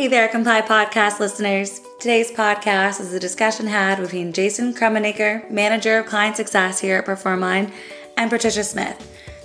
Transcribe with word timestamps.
Hey 0.00 0.08
there, 0.08 0.28
Comply 0.28 0.62
Podcast 0.62 1.20
listeners. 1.20 1.82
Today's 2.00 2.32
podcast 2.32 3.02
is 3.02 3.12
a 3.12 3.20
discussion 3.20 3.66
had 3.66 3.98
between 4.00 4.32
Jason 4.32 4.72
Krumenaker, 4.72 5.50
Manager 5.50 5.98
of 5.98 6.06
Client 6.06 6.36
Success 6.36 6.80
here 6.80 6.96
at 6.96 7.04
Performline, 7.04 7.70
and 8.16 8.30
Patricia 8.30 8.64
Smith, 8.64 8.96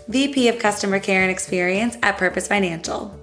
VP 0.07 0.47
of 0.47 0.57
Customer 0.57 0.97
Care 0.97 1.23
and 1.23 1.29
Experience 1.29 1.97
at 2.03 2.17
Purpose 2.17 2.47
Financial. 2.47 3.13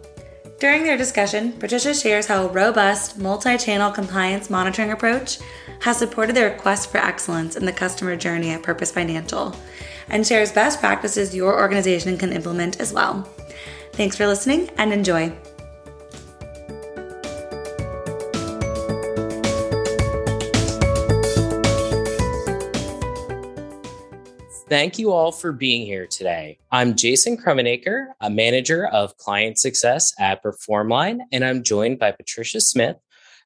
During 0.60 0.84
their 0.84 0.98
discussion, 0.98 1.54
Patricia 1.54 1.94
shares 1.94 2.26
how 2.26 2.44
a 2.44 2.52
robust, 2.52 3.18
multi 3.18 3.56
channel 3.56 3.90
compliance 3.90 4.50
monitoring 4.50 4.92
approach 4.92 5.38
has 5.80 5.96
supported 5.96 6.36
their 6.36 6.58
quest 6.58 6.90
for 6.90 6.98
excellence 6.98 7.56
in 7.56 7.64
the 7.64 7.72
customer 7.72 8.14
journey 8.14 8.50
at 8.50 8.62
Purpose 8.62 8.90
Financial 8.90 9.56
and 10.10 10.26
shares 10.26 10.52
best 10.52 10.80
practices 10.80 11.34
your 11.34 11.58
organization 11.58 12.18
can 12.18 12.30
implement 12.30 12.78
as 12.78 12.92
well. 12.92 13.22
Thanks 13.92 14.18
for 14.18 14.26
listening 14.26 14.68
and 14.76 14.92
enjoy. 14.92 15.34
Thank 24.72 24.98
you 24.98 25.12
all 25.12 25.32
for 25.32 25.52
being 25.52 25.84
here 25.84 26.06
today. 26.06 26.56
I'm 26.70 26.96
Jason 26.96 27.36
Krumenaker, 27.36 28.06
a 28.22 28.30
manager 28.30 28.86
of 28.86 29.14
client 29.18 29.58
success 29.58 30.14
at 30.18 30.42
Performline, 30.42 31.18
and 31.30 31.44
I'm 31.44 31.62
joined 31.62 31.98
by 31.98 32.12
Patricia 32.12 32.58
Smith, 32.58 32.96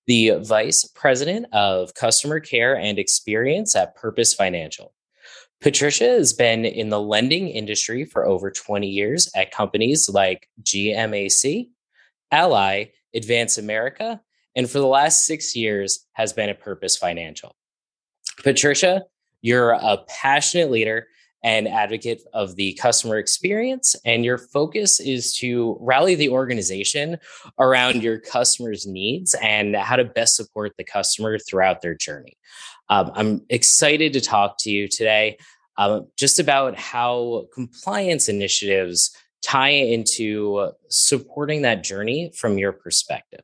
the 0.07 0.34
vice 0.45 0.84
president 0.95 1.47
of 1.53 1.95
customer 1.95 2.39
care 2.39 2.77
and 2.77 2.97
experience 2.97 3.75
at 3.75 3.97
Purpose 3.97 4.34
Financial. 4.34 4.95
Patricia 5.61 6.05
has 6.05 6.33
been 6.33 6.65
in 6.65 6.91
the 6.91 7.01
lending 7.01 7.48
industry 7.48 8.05
for 8.05 8.25
over 8.25 8.53
20 8.53 8.87
years 8.87 9.28
at 9.34 9.50
companies 9.50 10.09
like 10.09 10.48
GMAC, 10.62 11.70
Ally, 12.31 12.84
Advance 13.17 13.59
America, 13.59 14.20
and 14.55 14.70
for 14.70 14.78
the 14.78 14.87
last 14.87 15.27
six 15.27 15.56
years 15.56 16.06
has 16.12 16.33
been 16.33 16.50
at 16.50 16.61
Purpose 16.61 16.97
Financial. 16.97 17.56
Patricia, 18.45 19.03
you're 19.43 19.72
a 19.72 19.98
passionate 20.06 20.70
leader 20.70 21.09
and 21.42 21.69
advocate 21.69 22.23
of 22.33 22.56
the 22.56 22.75
customer 22.75 23.19
experience. 23.19 23.95
And 24.05 24.25
your 24.25 24.39
focus 24.39 24.98
is 25.01 25.34
to 25.39 25.77
rally 25.81 26.15
the 26.15 26.31
organization 26.31 27.19
around 27.59 28.03
your 28.03 28.19
customers' 28.19 28.87
needs 28.87 29.34
and 29.43 29.77
how 29.77 29.97
to 29.97 30.05
best 30.05 30.37
support 30.37 30.73
the 30.77 30.84
customer 30.84 31.39
throughout 31.39 31.83
their 31.83 31.95
journey. 31.95 32.37
Um, 32.89 33.11
I'm 33.15 33.43
excited 33.48 34.12
to 34.15 34.20
talk 34.20 34.56
to 34.61 34.70
you 34.70 34.89
today 34.89 35.39
um, 35.78 36.06
just 36.17 36.39
about 36.39 36.77
how 36.77 37.47
compliance 37.55 38.28
initiatives 38.28 39.15
tie 39.43 39.69
into 39.71 40.73
supporting 40.89 41.62
that 41.62 41.84
journey 41.84 42.33
from 42.34 42.59
your 42.59 42.73
perspective. 42.73 43.43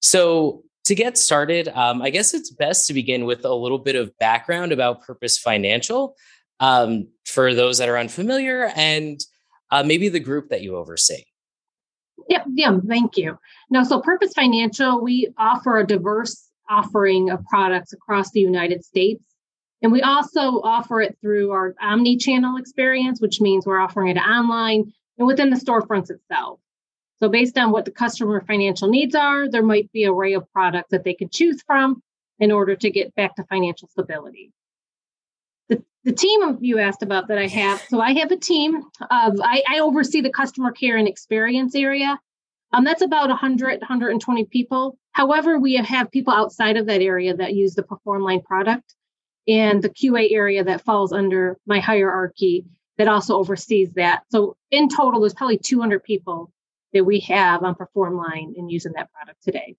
So, 0.00 0.64
to 0.84 0.94
get 0.94 1.18
started, 1.18 1.68
um, 1.68 2.02
I 2.02 2.10
guess 2.10 2.34
it's 2.34 2.50
best 2.50 2.86
to 2.86 2.94
begin 2.94 3.24
with 3.24 3.44
a 3.44 3.54
little 3.54 3.78
bit 3.78 3.96
of 3.96 4.16
background 4.18 4.72
about 4.72 5.02
Purpose 5.02 5.38
Financial 5.38 6.16
um, 6.58 7.08
for 7.26 7.54
those 7.54 7.78
that 7.78 7.88
are 7.88 7.98
unfamiliar 7.98 8.70
and 8.76 9.20
uh, 9.70 9.82
maybe 9.82 10.08
the 10.08 10.20
group 10.20 10.48
that 10.48 10.62
you 10.62 10.76
oversee. 10.76 11.22
Yep, 12.28 12.44
yeah, 12.54 12.78
thank 12.86 13.16
you. 13.16 13.38
Now, 13.70 13.82
so 13.82 14.00
Purpose 14.00 14.32
Financial, 14.34 15.00
we 15.00 15.32
offer 15.38 15.78
a 15.78 15.86
diverse 15.86 16.48
offering 16.68 17.30
of 17.30 17.44
products 17.46 17.92
across 17.92 18.30
the 18.30 18.40
United 18.40 18.84
States. 18.84 19.22
And 19.82 19.90
we 19.90 20.02
also 20.02 20.60
offer 20.60 21.00
it 21.00 21.16
through 21.20 21.50
our 21.52 21.74
omni 21.80 22.16
channel 22.16 22.56
experience, 22.56 23.20
which 23.20 23.40
means 23.40 23.66
we're 23.66 23.80
offering 23.80 24.08
it 24.08 24.20
online 24.20 24.92
and 25.18 25.26
within 25.26 25.50
the 25.50 25.56
storefronts 25.56 26.10
itself. 26.10 26.60
So 27.22 27.28
based 27.28 27.58
on 27.58 27.70
what 27.70 27.84
the 27.84 27.90
customer 27.90 28.42
financial 28.46 28.88
needs 28.88 29.14
are, 29.14 29.48
there 29.48 29.62
might 29.62 29.92
be 29.92 30.04
an 30.04 30.10
array 30.10 30.32
of 30.32 30.50
products 30.52 30.90
that 30.90 31.04
they 31.04 31.14
could 31.14 31.30
choose 31.30 31.62
from 31.62 32.02
in 32.38 32.50
order 32.50 32.74
to 32.74 32.90
get 32.90 33.14
back 33.14 33.36
to 33.36 33.44
financial 33.44 33.88
stability. 33.88 34.52
The, 35.68 35.84
the 36.04 36.12
team 36.12 36.58
you 36.62 36.78
asked 36.78 37.02
about 37.02 37.28
that 37.28 37.36
I 37.36 37.46
have, 37.46 37.82
so 37.88 38.00
I 38.00 38.14
have 38.14 38.32
a 38.32 38.36
team 38.36 38.82
of, 39.10 39.38
I, 39.42 39.62
I 39.68 39.80
oversee 39.80 40.22
the 40.22 40.30
customer 40.30 40.72
care 40.72 40.96
and 40.96 41.06
experience 41.06 41.74
area. 41.74 42.18
Um, 42.72 42.84
that's 42.84 43.02
about 43.02 43.28
100, 43.28 43.80
120 43.80 44.44
people. 44.46 44.96
However, 45.12 45.58
we 45.58 45.74
have 45.74 46.10
people 46.10 46.32
outside 46.32 46.78
of 46.78 46.86
that 46.86 47.02
area 47.02 47.36
that 47.36 47.54
use 47.54 47.74
the 47.74 47.82
Performline 47.82 48.44
product 48.44 48.94
and 49.46 49.82
the 49.82 49.90
QA 49.90 50.32
area 50.32 50.64
that 50.64 50.84
falls 50.84 51.12
under 51.12 51.58
my 51.66 51.80
hierarchy 51.80 52.64
that 52.96 53.08
also 53.08 53.36
oversees 53.36 53.92
that. 53.92 54.22
So 54.30 54.56
in 54.70 54.88
total, 54.88 55.20
there's 55.20 55.34
probably 55.34 55.58
200 55.58 56.02
people 56.02 56.52
that 56.92 57.04
we 57.04 57.20
have 57.20 57.62
on 57.62 57.74
Performline 57.74 58.56
and 58.56 58.70
using 58.70 58.92
that 58.92 59.12
product 59.12 59.42
today. 59.42 59.76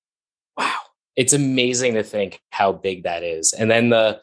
Wow. 0.58 0.74
It's 1.16 1.34
amazing 1.34 1.96
to 1.96 2.04
think 2.04 2.42
how 2.52 2.72
big 2.72 3.04
that 3.04 3.24
is. 3.24 3.54
And 3.54 3.70
then 3.70 3.90
the 3.90 4.22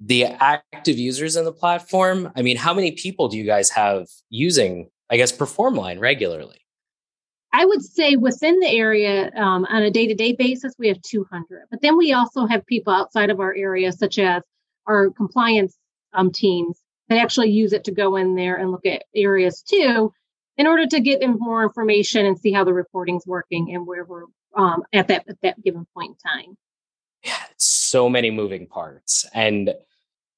the 0.00 0.24
active 0.24 0.98
users 0.98 1.36
in 1.36 1.44
the 1.44 1.52
platform, 1.52 2.30
I 2.36 2.42
mean, 2.42 2.56
how 2.56 2.74
many 2.74 2.92
people 2.92 3.28
do 3.28 3.38
you 3.38 3.44
guys 3.44 3.70
have 3.70 4.06
using, 4.28 4.90
I 5.08 5.16
guess, 5.16 5.32
Performline 5.32 6.00
regularly? 6.00 6.58
I 7.52 7.64
would 7.64 7.82
say 7.82 8.16
within 8.16 8.58
the 8.58 8.68
area 8.68 9.30
um, 9.36 9.64
on 9.66 9.84
a 9.84 9.90
day 9.90 10.08
to 10.08 10.14
day 10.14 10.32
basis, 10.32 10.74
we 10.78 10.88
have 10.88 11.00
200. 11.02 11.66
But 11.70 11.80
then 11.80 11.96
we 11.96 12.12
also 12.12 12.46
have 12.46 12.66
people 12.66 12.92
outside 12.92 13.30
of 13.30 13.38
our 13.38 13.54
area, 13.54 13.92
such 13.92 14.18
as 14.18 14.42
our 14.86 15.10
compliance 15.10 15.76
um, 16.12 16.32
teams, 16.32 16.80
that 17.08 17.18
actually 17.18 17.50
use 17.50 17.72
it 17.72 17.84
to 17.84 17.92
go 17.92 18.16
in 18.16 18.34
there 18.34 18.56
and 18.56 18.72
look 18.72 18.84
at 18.84 19.04
areas 19.14 19.62
too 19.62 20.12
in 20.56 20.66
order 20.66 20.86
to 20.86 21.00
get 21.00 21.20
more 21.26 21.62
information 21.62 22.26
and 22.26 22.38
see 22.38 22.52
how 22.52 22.64
the 22.64 22.72
reporting's 22.72 23.26
working 23.26 23.74
and 23.74 23.86
where 23.86 24.04
we're 24.04 24.24
um, 24.56 24.82
at 24.92 25.08
that 25.08 25.24
at 25.28 25.40
that 25.42 25.62
given 25.62 25.86
point 25.94 26.16
in 26.16 26.30
time. 26.30 26.56
Yeah, 27.24 27.42
so 27.56 28.08
many 28.08 28.30
moving 28.30 28.66
parts, 28.66 29.26
and 29.34 29.74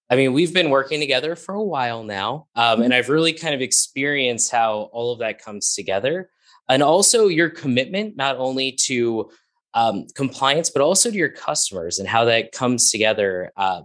I 0.09 0.17
mean 0.17 0.33
we've 0.33 0.55
been 0.55 0.71
working 0.71 1.01
together 1.01 1.37
for 1.37 1.55
a 1.55 1.63
while 1.63 2.03
now, 2.03 2.47
um, 2.55 2.83
and 2.83 2.93
mm-hmm. 2.93 2.99
I've 2.99 3.09
really 3.09 3.33
kind 3.33 3.55
of 3.55 3.61
experienced 3.61 4.51
how 4.51 4.91
all 4.93 5.13
of 5.13 5.19
that 5.19 5.43
comes 5.43 5.75
together, 5.75 6.31
and 6.69 6.83
also 6.83 7.29
your 7.29 7.51
commitment 7.51 8.17
not 8.17 8.37
only 8.37 8.73
to 8.87 9.31
um, 9.75 10.07
compliance 10.15 10.71
but 10.71 10.81
also 10.81 11.11
to 11.11 11.17
your 11.17 11.29
customers 11.29 11.99
and 11.99 12.09
how 12.09 12.25
that 12.25 12.51
comes 12.53 12.91
together 12.91 13.53
uh, 13.59 13.83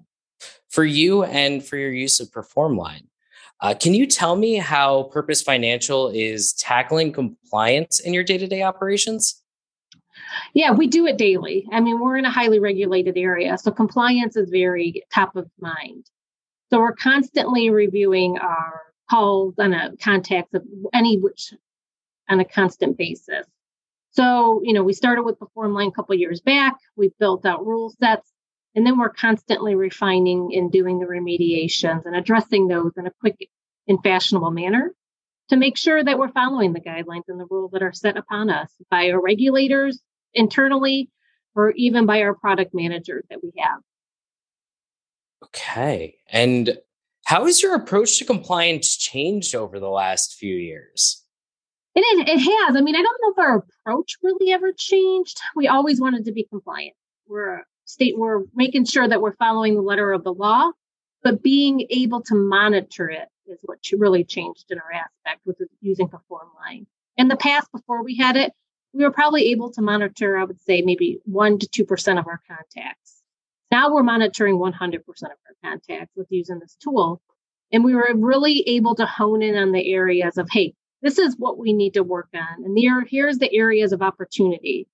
for 0.70 0.86
you 0.86 1.24
and 1.24 1.66
for 1.66 1.76
your 1.76 1.92
use 1.92 2.22
of 2.22 2.32
Performline. 2.32 3.08
Uh, 3.62 3.76
can 3.76 3.94
you 3.94 4.08
tell 4.08 4.36
me 4.36 4.56
how 4.56 5.04
Purpose 5.04 5.42
Financial 5.42 6.10
is 6.10 6.54
tackling 6.54 7.12
compliance 7.12 8.00
in 8.00 8.14
your 8.14 8.24
day 8.24 8.38
to 8.38 8.48
day 8.48 8.64
operations? 8.64 9.42
Yeah, 10.54 10.72
we 10.72 10.88
do 10.88 11.06
it 11.06 11.18
daily. 11.18 11.68
I 11.72 11.80
mean, 11.80 12.00
we're 12.00 12.18
in 12.18 12.26
a 12.26 12.32
highly 12.32 12.60
regulated 12.60 13.18
area, 13.18 13.58
so 13.58 13.72
compliance 13.72 14.36
is 14.36 14.50
very 14.50 15.04
top 15.14 15.36
of 15.36 15.50
mind. 15.60 16.06
So 16.70 16.80
we're 16.80 16.96
constantly 16.96 17.70
reviewing 17.70 18.38
our 18.40 18.82
calls 19.10 19.56
and 19.58 19.76
a 19.76 19.96
contacts 19.98 20.54
of 20.54 20.64
any 20.94 21.18
which 21.18 21.54
on 22.30 22.40
a 22.40 22.46
constant 22.46 22.98
basis. 22.98 23.46
So, 24.12 24.62
you 24.64 24.74
know, 24.74 24.84
we 24.84 24.94
started 24.94 25.24
with 25.24 25.38
the 25.40 25.48
form 25.54 25.74
line 25.74 25.90
a 25.90 25.92
couple 25.92 26.16
years 26.16 26.42
back. 26.42 26.76
We've 26.96 27.18
built 27.20 27.46
out 27.46 27.66
rule 27.66 27.94
sets 28.02 28.31
and 28.76 28.86
then 28.86 28.98
we're 28.98 29.10
constantly 29.10 29.76
refining 29.76 30.52
and 30.54 30.72
doing 30.72 31.00
the 31.00 31.06
remediations 31.06 32.06
and 32.06 32.16
addressing 32.16 32.68
those 32.68 32.92
in 32.98 33.06
a 33.06 33.12
quick 33.20 33.50
and 33.88 34.00
fashionable 34.04 34.52
manner 34.52 34.94
to 35.50 35.58
make 35.58 35.78
sure 35.78 36.04
that 36.04 36.18
we're 36.18 36.32
following 36.32 36.72
the 36.74 36.80
guidelines 36.80 37.24
and 37.28 37.40
the 37.40 37.48
rules 37.50 37.72
that 37.72 37.84
are 37.84 37.92
set 37.92 38.16
upon 38.16 38.50
us 38.50 38.72
by 38.90 39.10
our 39.10 39.22
regulators 39.22 40.00
internally 40.34 41.10
or 41.56 41.72
even 41.72 42.06
by 42.06 42.22
our 42.22 42.34
product 42.34 42.74
managers 42.74 43.26
that 43.30 43.44
we 43.44 43.52
have. 43.58 43.82
Okay. 45.44 46.16
And 46.32 46.78
how 47.26 47.46
has 47.46 47.62
your 47.62 47.76
approach 47.76 48.18
to 48.20 48.26
compliance 48.26 48.96
changed 48.96 49.56
over 49.56 49.80
the 49.80 49.90
last 49.90 50.36
few 50.36 50.56
years? 50.56 51.26
It, 51.94 52.30
it 52.30 52.40
has. 52.40 52.78
I 52.78 52.82
mean, 52.82 52.96
I 52.96 53.02
don't 53.02 53.18
know 53.22 53.32
if 53.32 53.40
our 53.40 53.58
approach 53.58 54.16
really 54.24 54.54
ever 54.54 54.72
changed. 54.72 55.42
We 55.56 55.68
always 55.68 56.00
wanted 56.00 56.24
to 56.26 56.32
be 56.32 56.48
compliant. 56.50 56.94
We're 57.28 57.64
state 57.92 58.18
we're 58.18 58.44
making 58.56 58.86
sure 58.86 59.08
that 59.08 59.22
we're 59.22 59.36
following 59.36 59.76
the 59.76 59.82
letter 59.82 60.12
of 60.14 60.24
the 60.24 60.34
law, 60.34 60.72
but 61.24 61.44
being 61.44 61.86
able 61.90 62.22
to 62.24 62.36
monitor 62.36 63.10
it 63.10 63.28
is 63.48 63.60
what 63.64 63.80
really 63.94 64.24
changed 64.24 64.66
in 64.70 64.80
our 64.80 64.92
aspect 64.92 65.42
with 65.46 65.58
using 65.82 66.08
the 66.08 66.20
form 66.28 66.48
Performline. 66.48 66.86
In 67.18 67.28
the 67.28 67.36
past, 67.36 67.72
before 67.72 68.04
we 68.04 68.16
had 68.16 68.38
it, 68.38 68.54
we 68.94 69.04
were 69.04 69.12
probably 69.12 69.52
able 69.52 69.72
to 69.74 69.82
monitor, 69.82 70.38
I 70.38 70.44
would 70.44 70.62
say, 70.62 70.82
maybe 70.82 71.20
one 71.26 71.60
to 71.60 71.68
two 71.68 71.86
percent 71.86 72.20
of 72.20 72.28
our 72.28 72.42
contacts. 72.48 73.22
Now 73.72 73.94
we're 73.94 74.04
monitoring 74.04 74.58
100% 74.58 74.74
of 74.98 75.24
our 75.24 75.72
contacts 75.72 76.12
with 76.16 76.28
using 76.30 76.60
this 76.60 76.76
tool. 76.76 77.22
And 77.72 77.86
we 77.86 77.96
were 77.96 78.10
really 78.14 78.64
able 78.68 78.96
to 78.96 79.06
hone 79.06 79.42
in 79.42 79.56
on 79.56 79.72
the 79.72 79.94
areas 79.94 80.38
of, 80.38 80.50
hey, 80.52 80.74
this 81.02 81.18
is 81.18 81.36
what 81.38 81.58
we 81.58 81.72
need 81.72 81.94
to 81.94 82.04
work 82.04 82.28
on. 82.36 82.66
And 82.66 82.78
there, 82.78 83.02
here's 83.02 83.38
the 83.38 83.54
areas 83.54 83.94
of 83.94 84.02
opportunity. 84.02 84.88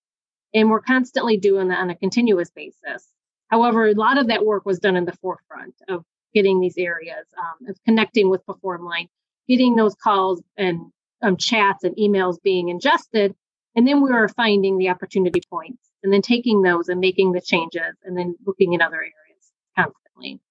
And 0.57 0.71
we're 0.71 0.81
constantly 0.81 1.37
doing 1.37 1.67
that 1.67 1.77
on 1.77 1.91
a 1.91 1.95
continuous 1.95 2.49
basis. 2.49 3.07
However, 3.49 3.87
a 3.87 3.93
lot 3.93 4.17
of 4.17 4.27
that 4.27 4.43
work 4.43 4.65
was 4.65 4.79
done 4.79 4.95
in 4.95 5.05
the 5.05 5.15
forefront 5.21 5.75
of 5.87 6.03
getting 6.33 6.59
these 6.59 6.77
areas, 6.77 7.27
um, 7.37 7.69
of 7.69 7.77
connecting 7.85 8.31
with 8.31 8.43
Performline, 8.47 9.07
getting 9.47 9.75
those 9.75 9.93
calls 9.93 10.41
and 10.57 10.91
um, 11.21 11.37
chats 11.37 11.83
and 11.83 11.95
emails 11.95 12.41
being 12.41 12.69
ingested, 12.69 13.35
And 13.77 13.87
then 13.87 14.01
we 14.01 14.09
were 14.09 14.27
finding 14.29 14.79
the 14.79 14.89
opportunity 14.89 15.39
points 15.51 15.91
and 16.01 16.11
then 16.11 16.23
taking 16.23 16.63
those 16.63 16.89
and 16.89 16.99
making 16.99 17.33
the 17.33 17.41
changes 17.41 17.95
and 18.03 18.17
then 18.17 18.35
looking 18.43 18.73
in 18.73 18.81
other 18.81 18.97
areas 18.97 19.51
constantly. 19.77 20.41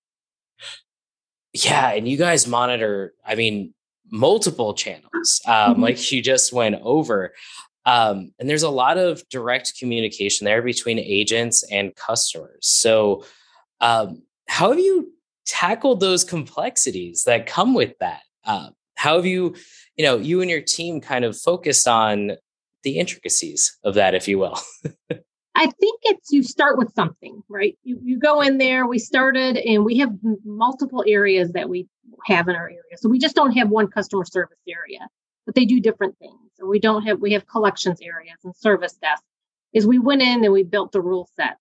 Yeah. 1.52 1.91
And 1.91 2.06
you 2.06 2.17
guys 2.17 2.47
monitor, 2.47 3.14
I 3.26 3.35
mean, 3.35 3.75
multiple 4.12 4.75
channels, 4.75 5.41
um, 5.44 5.73
mm-hmm. 5.73 5.82
like 5.82 6.12
you 6.12 6.23
just 6.23 6.52
went 6.52 6.76
over. 6.82 7.35
Um, 7.87 8.33
and 8.38 8.50
there's 8.50 8.65
a 8.65 8.69
lot 8.69 8.99
of 8.99 9.27
direct 9.29 9.79
communication 9.79 10.44
there 10.44 10.61
between 10.61 10.99
agents 10.99 11.62
and 11.71 11.94
customers. 11.94 12.67
So, 12.67 13.25
um, 13.81 14.23
how 14.49 14.71
have 14.71 14.81
you 14.81 15.12
tackled 15.47 16.00
those 16.00 16.25
complexities 16.25 17.25
that 17.25 17.47
come 17.47 17.75
with 17.75 17.97
that? 18.00 18.23
Uh, 18.44 18.71
how 18.97 19.17
have 19.17 19.27
you, 19.27 19.55
you 19.97 20.05
know, 20.05 20.19
you 20.19 20.41
and 20.41 20.50
your 20.50 20.61
team 20.61 21.00
kind 21.00 21.25
of 21.25 21.37
focused 21.37 21.87
on 21.87 22.33
the 22.83 22.99
intricacies 22.99 23.77
of 23.85 23.94
that, 23.94 24.15
if 24.15 24.27
you 24.27 24.38
will? 24.38 24.59
I 25.56 25.67
think 25.67 26.00
it's 26.05 26.31
you 26.31 26.43
start 26.43 26.77
with 26.77 26.93
something, 26.94 27.43
right? 27.49 27.79
You, 27.83 27.99
you 28.03 28.19
go 28.19 28.43
in 28.43 28.59
there, 28.59 28.87
we 28.87 28.99
started, 28.99 29.56
and 29.56 29.85
we 29.85 29.97
have 29.99 30.11
multiple 30.44 31.03
areas 31.06 31.53
that 31.53 31.69
we 31.69 31.88
have 32.27 32.49
in 32.49 32.56
our 32.56 32.69
area. 32.69 32.97
So 32.97 33.09
we 33.09 33.19
just 33.19 33.35
don't 33.35 33.53
have 33.53 33.71
one 33.71 33.88
customer 33.88 34.25
service 34.27 34.59
area, 34.69 35.09
but 35.47 35.55
they 35.55 35.65
do 35.65 35.81
different 35.81 36.19
things. 36.19 36.51
Or 36.61 36.69
we 36.69 36.81
don't 36.81 37.07
have, 37.07 37.21
we 37.21 37.33
have 37.33 37.47
collections 37.47 38.01
areas 38.03 38.39
and 38.45 38.55
service 38.55 38.95
desks. 38.95 39.25
Is 39.73 39.87
we 39.87 39.99
went 39.99 40.23
in 40.23 40.45
and 40.45 40.53
we 40.53 40.63
built 40.63 40.93
the 40.93 41.01
rule 41.01 41.29
sets. 41.37 41.61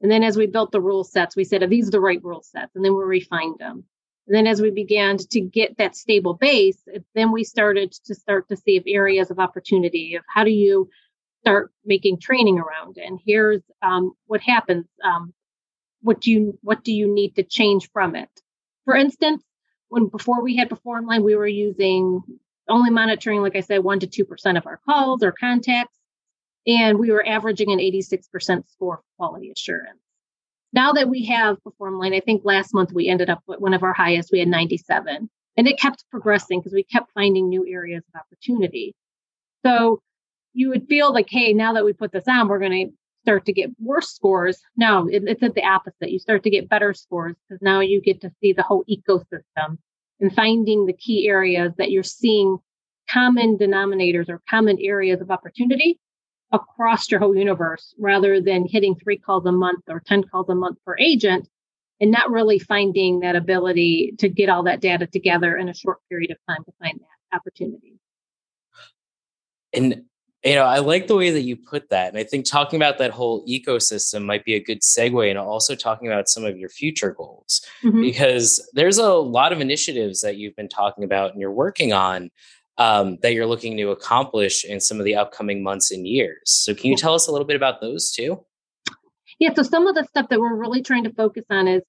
And 0.00 0.10
then 0.10 0.24
as 0.24 0.36
we 0.36 0.46
built 0.46 0.72
the 0.72 0.80
rule 0.80 1.04
sets, 1.04 1.36
we 1.36 1.44
said, 1.44 1.62
are 1.62 1.68
these 1.68 1.90
the 1.90 2.00
right 2.00 2.22
rule 2.22 2.42
sets? 2.42 2.74
And 2.74 2.84
then 2.84 2.96
we 2.96 3.04
refined 3.04 3.58
them. 3.58 3.84
And 4.26 4.36
then 4.36 4.46
as 4.46 4.60
we 4.60 4.70
began 4.70 5.18
to 5.18 5.40
get 5.40 5.76
that 5.78 5.96
stable 5.96 6.34
base, 6.34 6.82
then 7.14 7.32
we 7.32 7.44
started 7.44 7.92
to 8.06 8.14
start 8.14 8.48
to 8.48 8.56
see 8.56 8.76
if 8.76 8.84
areas 8.86 9.30
of 9.30 9.38
opportunity 9.38 10.14
of 10.14 10.24
how 10.32 10.44
do 10.44 10.50
you 10.50 10.88
start 11.40 11.72
making 11.84 12.20
training 12.20 12.58
around 12.58 12.98
it. 12.98 13.04
And 13.06 13.20
here's 13.24 13.62
um, 13.82 14.12
what 14.26 14.40
happens. 14.40 14.86
Um, 15.04 15.32
what 16.00 16.20
do 16.20 16.30
you 16.30 16.58
what 16.62 16.84
do 16.84 16.92
you 16.92 17.12
need 17.12 17.36
to 17.36 17.42
change 17.42 17.90
from 17.92 18.16
it? 18.16 18.30
For 18.84 18.94
instance, 18.96 19.42
when 19.88 20.06
before 20.06 20.42
we 20.42 20.56
had 20.56 20.68
PerformLine, 20.70 21.22
we 21.22 21.36
were 21.36 21.46
using 21.46 22.22
only 22.72 22.90
monitoring, 22.90 23.42
like 23.42 23.56
I 23.56 23.60
said, 23.60 23.84
one 23.84 24.00
to 24.00 24.06
two 24.06 24.24
percent 24.24 24.58
of 24.58 24.66
our 24.66 24.80
calls 24.88 25.22
or 25.22 25.32
contacts. 25.32 25.98
And 26.66 26.98
we 26.98 27.10
were 27.10 27.26
averaging 27.26 27.72
an 27.72 27.78
86% 27.78 28.68
score 28.68 28.96
for 28.96 29.02
quality 29.18 29.50
assurance. 29.50 29.98
Now 30.72 30.92
that 30.92 31.08
we 31.08 31.24
have 31.26 31.58
PerformLine, 31.62 32.16
I 32.16 32.20
think 32.20 32.42
last 32.44 32.72
month 32.72 32.92
we 32.92 33.08
ended 33.08 33.28
up 33.28 33.42
with 33.46 33.60
one 33.60 33.74
of 33.74 33.82
our 33.82 33.92
highest, 33.92 34.30
we 34.32 34.38
had 34.38 34.48
97. 34.48 35.28
And 35.56 35.68
it 35.68 35.78
kept 35.78 36.04
progressing 36.10 36.60
because 36.60 36.72
we 36.72 36.84
kept 36.84 37.10
finding 37.12 37.48
new 37.48 37.66
areas 37.68 38.04
of 38.14 38.20
opportunity. 38.20 38.94
So 39.66 40.00
you 40.54 40.70
would 40.70 40.86
feel 40.88 41.12
like, 41.12 41.26
hey, 41.28 41.52
now 41.52 41.74
that 41.74 41.84
we 41.84 41.92
put 41.92 42.12
this 42.12 42.28
on, 42.28 42.48
we're 42.48 42.58
going 42.58 42.88
to 42.88 42.94
start 43.22 43.44
to 43.46 43.52
get 43.52 43.70
worse 43.78 44.08
scores. 44.08 44.60
No, 44.76 45.08
it, 45.08 45.24
it's 45.26 45.42
at 45.42 45.54
the 45.54 45.64
opposite. 45.64 46.10
You 46.10 46.18
start 46.18 46.42
to 46.44 46.50
get 46.50 46.68
better 46.68 46.94
scores 46.94 47.36
because 47.48 47.60
now 47.62 47.80
you 47.80 48.00
get 48.00 48.20
to 48.22 48.32
see 48.40 48.52
the 48.52 48.62
whole 48.62 48.84
ecosystem 48.88 49.78
and 50.22 50.34
finding 50.34 50.86
the 50.86 50.92
key 50.92 51.28
areas 51.28 51.72
that 51.76 51.90
you're 51.90 52.02
seeing 52.02 52.56
common 53.10 53.58
denominators 53.58 54.28
or 54.28 54.40
common 54.48 54.78
areas 54.80 55.20
of 55.20 55.30
opportunity 55.30 55.98
across 56.52 57.10
your 57.10 57.18
whole 57.18 57.36
universe 57.36 57.94
rather 57.98 58.40
than 58.40 58.66
hitting 58.66 58.94
three 58.94 59.18
calls 59.18 59.44
a 59.46 59.52
month 59.52 59.82
or 59.88 60.00
10 60.06 60.24
calls 60.24 60.48
a 60.48 60.54
month 60.54 60.78
per 60.86 60.96
agent 60.98 61.48
and 62.00 62.10
not 62.10 62.30
really 62.30 62.58
finding 62.58 63.20
that 63.20 63.36
ability 63.36 64.14
to 64.18 64.28
get 64.28 64.48
all 64.48 64.62
that 64.62 64.80
data 64.80 65.06
together 65.06 65.56
in 65.56 65.68
a 65.68 65.74
short 65.74 65.98
period 66.08 66.30
of 66.30 66.36
time 66.48 66.64
to 66.64 66.72
find 66.80 67.00
that 67.00 67.36
opportunity. 67.36 67.98
And 69.72 70.04
you 70.44 70.56
know, 70.56 70.64
I 70.64 70.78
like 70.78 71.06
the 71.06 71.16
way 71.16 71.30
that 71.30 71.42
you 71.42 71.56
put 71.56 71.88
that. 71.90 72.08
And 72.08 72.18
I 72.18 72.24
think 72.24 72.44
talking 72.44 72.76
about 72.76 72.98
that 72.98 73.12
whole 73.12 73.46
ecosystem 73.46 74.24
might 74.24 74.44
be 74.44 74.54
a 74.54 74.62
good 74.62 74.80
segue 74.80 75.28
and 75.28 75.38
also 75.38 75.76
talking 75.76 76.08
about 76.08 76.28
some 76.28 76.44
of 76.44 76.58
your 76.58 76.68
future 76.68 77.12
goals 77.12 77.64
mm-hmm. 77.82 78.00
because 78.00 78.68
there's 78.72 78.98
a 78.98 79.12
lot 79.12 79.52
of 79.52 79.60
initiatives 79.60 80.20
that 80.22 80.36
you've 80.36 80.56
been 80.56 80.68
talking 80.68 81.04
about 81.04 81.32
and 81.32 81.40
you're 81.40 81.52
working 81.52 81.92
on 81.92 82.30
um, 82.78 83.18
that 83.22 83.34
you're 83.34 83.46
looking 83.46 83.76
to 83.76 83.90
accomplish 83.90 84.64
in 84.64 84.80
some 84.80 84.98
of 84.98 85.04
the 85.04 85.14
upcoming 85.14 85.62
months 85.62 85.90
and 85.90 86.06
years. 86.06 86.40
So, 86.44 86.74
can 86.74 86.90
you 86.90 86.96
tell 86.96 87.14
us 87.14 87.28
a 87.28 87.32
little 87.32 87.46
bit 87.46 87.56
about 87.56 87.80
those 87.80 88.10
too? 88.10 88.44
Yeah, 89.38 89.52
so 89.54 89.62
some 89.62 89.86
of 89.86 89.94
the 89.94 90.04
stuff 90.04 90.28
that 90.30 90.40
we're 90.40 90.56
really 90.56 90.82
trying 90.82 91.04
to 91.04 91.12
focus 91.12 91.44
on 91.50 91.68
is 91.68 91.82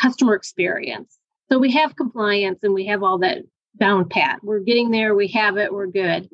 customer 0.00 0.34
experience. 0.34 1.18
So, 1.52 1.58
we 1.58 1.70
have 1.72 1.96
compliance 1.96 2.60
and 2.62 2.74
we 2.74 2.86
have 2.86 3.02
all 3.02 3.18
that 3.18 3.38
down 3.78 4.08
pat. 4.08 4.40
We're 4.42 4.60
getting 4.60 4.90
there, 4.90 5.14
we 5.14 5.28
have 5.28 5.58
it, 5.58 5.72
we're 5.72 5.86
good. 5.86 6.28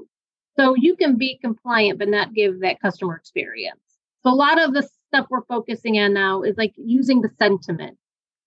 So, 0.58 0.74
you 0.76 0.96
can 0.96 1.16
be 1.16 1.38
compliant, 1.38 1.98
but 1.98 2.08
not 2.08 2.34
give 2.34 2.60
that 2.60 2.80
customer 2.80 3.16
experience. 3.16 3.80
So, 4.22 4.30
a 4.30 4.34
lot 4.34 4.62
of 4.62 4.74
the 4.74 4.88
stuff 5.08 5.26
we're 5.30 5.44
focusing 5.44 5.98
on 5.98 6.14
now 6.14 6.42
is 6.42 6.56
like 6.56 6.74
using 6.76 7.20
the 7.22 7.30
sentiment. 7.38 7.98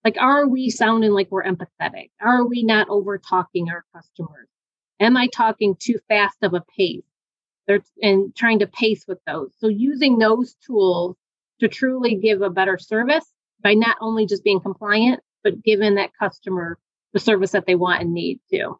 Like, 0.03 0.17
are 0.19 0.47
we 0.47 0.69
sounding 0.69 1.11
like 1.11 1.31
we're 1.31 1.43
empathetic? 1.43 2.11
Are 2.21 2.45
we 2.45 2.63
not 2.63 2.89
over 2.89 3.17
talking 3.17 3.69
our 3.69 3.83
customers? 3.93 4.47
Am 4.99 5.17
I 5.17 5.27
talking 5.27 5.75
too 5.79 5.99
fast 6.07 6.37
of 6.43 6.53
a 6.53 6.63
pace? 6.77 7.03
They're, 7.67 7.81
and 8.01 8.35
trying 8.35 8.59
to 8.59 8.67
pace 8.67 9.05
with 9.07 9.17
those. 9.25 9.51
So 9.57 9.67
using 9.67 10.19
those 10.19 10.53
tools 10.65 11.17
to 11.59 11.67
truly 11.67 12.15
give 12.15 12.41
a 12.41 12.49
better 12.49 12.77
service 12.77 13.25
by 13.61 13.73
not 13.73 13.97
only 13.99 14.27
just 14.27 14.43
being 14.43 14.59
compliant, 14.59 15.21
but 15.43 15.63
giving 15.63 15.95
that 15.95 16.11
customer 16.17 16.77
the 17.13 17.19
service 17.19 17.51
that 17.51 17.65
they 17.65 17.75
want 17.75 18.01
and 18.01 18.13
need 18.13 18.39
too. 18.51 18.79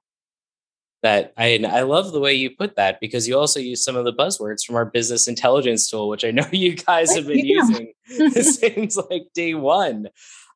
That 1.06 1.34
I 1.38 1.64
I 1.64 1.84
love 1.84 2.14
the 2.14 2.20
way 2.20 2.34
you 2.34 2.50
put 2.50 2.78
that 2.78 3.00
because 3.00 3.28
you 3.28 3.38
also 3.38 3.60
use 3.60 3.84
some 3.84 3.96
of 3.96 4.06
the 4.06 4.12
buzzwords 4.12 4.66
from 4.66 4.76
our 4.76 4.86
business 4.86 5.28
intelligence 5.28 5.88
tool, 5.88 6.10
which 6.10 6.26
I 6.26 6.32
know 6.32 6.48
you 6.52 6.76
guys 6.76 7.14
have 7.16 7.28
been 7.28 7.46
using 7.46 7.94
since 8.42 8.98
like 8.98 9.28
day 9.36 9.54
one. 9.54 10.08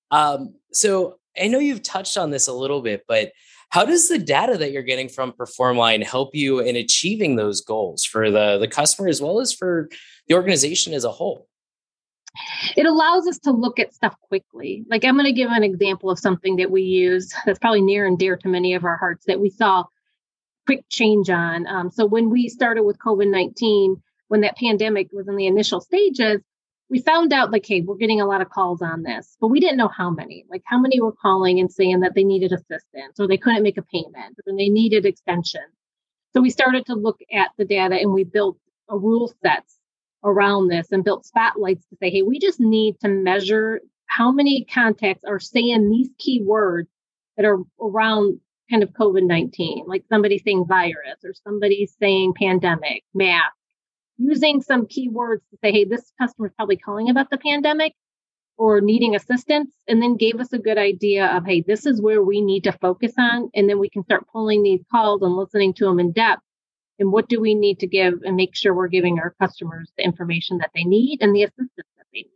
Um, 0.09 0.55
so 0.73 1.19
I 1.39 1.49
know 1.49 1.59
you've 1.59 1.83
touched 1.83 2.17
on 2.17 2.31
this 2.31 2.47
a 2.47 2.53
little 2.53 2.81
bit, 2.81 3.05
but 3.07 3.31
how 3.69 3.85
does 3.85 4.09
the 4.09 4.17
data 4.17 4.57
that 4.57 4.71
you're 4.71 4.81
getting 4.81 5.07
from 5.07 5.33
PerformLine 5.33 6.03
help 6.03 6.33
you 6.33 6.61
in 6.61 6.75
achieving 6.75 7.35
those 7.35 7.61
goals 7.61 8.03
for 8.03 8.31
the, 8.31 8.57
the 8.57 8.67
customer 8.67 9.07
as 9.07 9.21
well 9.21 9.39
as 9.39 9.53
for 9.53 9.87
the 10.27 10.33
organization 10.33 10.95
as 10.95 11.03
a 11.03 11.11
whole? 11.11 11.47
It 12.75 12.87
allows 12.87 13.27
us 13.27 13.37
to 13.41 13.51
look 13.51 13.77
at 13.77 13.93
stuff 13.93 14.15
quickly. 14.21 14.83
Like 14.89 15.05
I'm 15.05 15.13
going 15.13 15.25
to 15.25 15.31
give 15.31 15.51
an 15.51 15.63
example 15.63 16.09
of 16.09 16.17
something 16.17 16.55
that 16.55 16.71
we 16.71 16.81
use 16.81 17.31
that's 17.45 17.59
probably 17.59 17.83
near 17.83 18.07
and 18.07 18.17
dear 18.17 18.35
to 18.37 18.47
many 18.47 18.73
of 18.73 18.83
our 18.83 18.97
hearts 18.97 19.25
that 19.27 19.39
we 19.39 19.51
saw 19.51 19.83
quick 20.69 20.85
change 20.87 21.31
on. 21.31 21.65
Um, 21.65 21.89
so 21.89 22.05
when 22.05 22.29
we 22.29 22.47
started 22.47 22.83
with 22.83 22.99
COVID 22.99 23.27
19, 23.27 23.99
when 24.27 24.41
that 24.41 24.55
pandemic 24.55 25.07
was 25.11 25.27
in 25.27 25.35
the 25.35 25.47
initial 25.47 25.81
stages, 25.81 26.41
we 26.91 27.01
found 27.01 27.33
out 27.33 27.49
like, 27.49 27.65
hey, 27.65 27.81
we're 27.81 27.95
getting 27.95 28.21
a 28.21 28.27
lot 28.27 28.41
of 28.41 28.51
calls 28.51 28.79
on 28.79 29.01
this, 29.01 29.35
but 29.41 29.47
we 29.47 29.59
didn't 29.59 29.77
know 29.77 29.87
how 29.87 30.11
many. 30.11 30.45
Like 30.47 30.61
how 30.65 30.79
many 30.79 31.01
were 31.01 31.11
calling 31.11 31.59
and 31.59 31.71
saying 31.71 32.01
that 32.01 32.13
they 32.13 32.23
needed 32.23 32.51
assistance 32.51 33.19
or 33.19 33.27
they 33.27 33.37
couldn't 33.37 33.63
make 33.63 33.79
a 33.79 33.81
payment 33.81 34.37
or 34.45 34.55
they 34.55 34.69
needed 34.69 35.07
extension. 35.07 35.63
So 36.35 36.41
we 36.41 36.51
started 36.51 36.85
to 36.85 36.93
look 36.93 37.17
at 37.33 37.49
the 37.57 37.65
data 37.65 37.95
and 37.95 38.13
we 38.13 38.23
built 38.23 38.59
a 38.89 38.95
rule 38.95 39.33
sets 39.41 39.79
around 40.23 40.67
this 40.67 40.91
and 40.91 41.03
built 41.03 41.25
spotlights 41.25 41.87
to 41.87 41.95
say, 41.95 42.11
hey, 42.11 42.21
we 42.21 42.37
just 42.37 42.59
need 42.59 42.99
to 42.99 43.07
measure 43.07 43.81
how 44.05 44.31
many 44.31 44.67
contacts 44.71 45.23
are 45.25 45.39
saying 45.39 45.89
these 45.89 46.11
key 46.19 46.43
words 46.43 46.89
that 47.37 47.47
are 47.47 47.57
around 47.81 48.39
kind 48.69 48.83
of 48.83 48.89
COVID 48.89 49.25
19, 49.25 49.85
like 49.87 50.03
somebody 50.09 50.37
saying 50.39 50.65
virus 50.67 51.17
or 51.23 51.33
somebody 51.43 51.87
saying 51.99 52.33
pandemic, 52.39 53.03
mask, 53.13 53.53
using 54.17 54.61
some 54.61 54.85
keywords 54.85 55.41
to 55.49 55.57
say, 55.63 55.71
hey, 55.71 55.85
this 55.85 56.11
customer 56.19 56.47
is 56.47 56.53
probably 56.55 56.77
calling 56.77 57.09
about 57.09 57.29
the 57.29 57.37
pandemic 57.37 57.93
or 58.57 58.81
needing 58.81 59.15
assistance, 59.15 59.71
and 59.87 60.01
then 60.01 60.17
gave 60.17 60.39
us 60.39 60.51
a 60.51 60.59
good 60.59 60.77
idea 60.77 61.27
of, 61.27 61.45
hey, 61.45 61.61
this 61.61 61.85
is 61.85 62.01
where 62.01 62.21
we 62.21 62.41
need 62.41 62.65
to 62.65 62.73
focus 62.73 63.13
on. 63.17 63.49
And 63.55 63.69
then 63.69 63.79
we 63.79 63.89
can 63.89 64.03
start 64.03 64.27
pulling 64.29 64.63
these 64.63 64.83
calls 64.91 65.21
and 65.21 65.33
listening 65.33 65.73
to 65.75 65.85
them 65.85 65.97
in 65.97 66.11
depth. 66.11 66.41
And 66.99 67.13
what 67.13 67.29
do 67.29 67.39
we 67.39 67.55
need 67.55 67.79
to 67.79 67.87
give 67.87 68.15
and 68.25 68.35
make 68.35 68.57
sure 68.57 68.73
we're 68.73 68.89
giving 68.89 69.17
our 69.17 69.33
customers 69.39 69.89
the 69.97 70.03
information 70.03 70.57
that 70.57 70.71
they 70.75 70.83
need 70.83 71.19
and 71.21 71.33
the 71.33 71.43
assistance 71.43 71.71
that 71.77 72.05
they 72.11 72.19
need? 72.19 72.31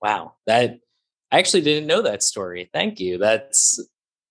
Wow. 0.00 0.34
That 0.46 0.78
I 1.32 1.40
actually 1.40 1.62
didn't 1.62 1.88
know 1.88 2.02
that 2.02 2.22
story. 2.22 2.70
Thank 2.72 3.00
you. 3.00 3.18
That's 3.18 3.84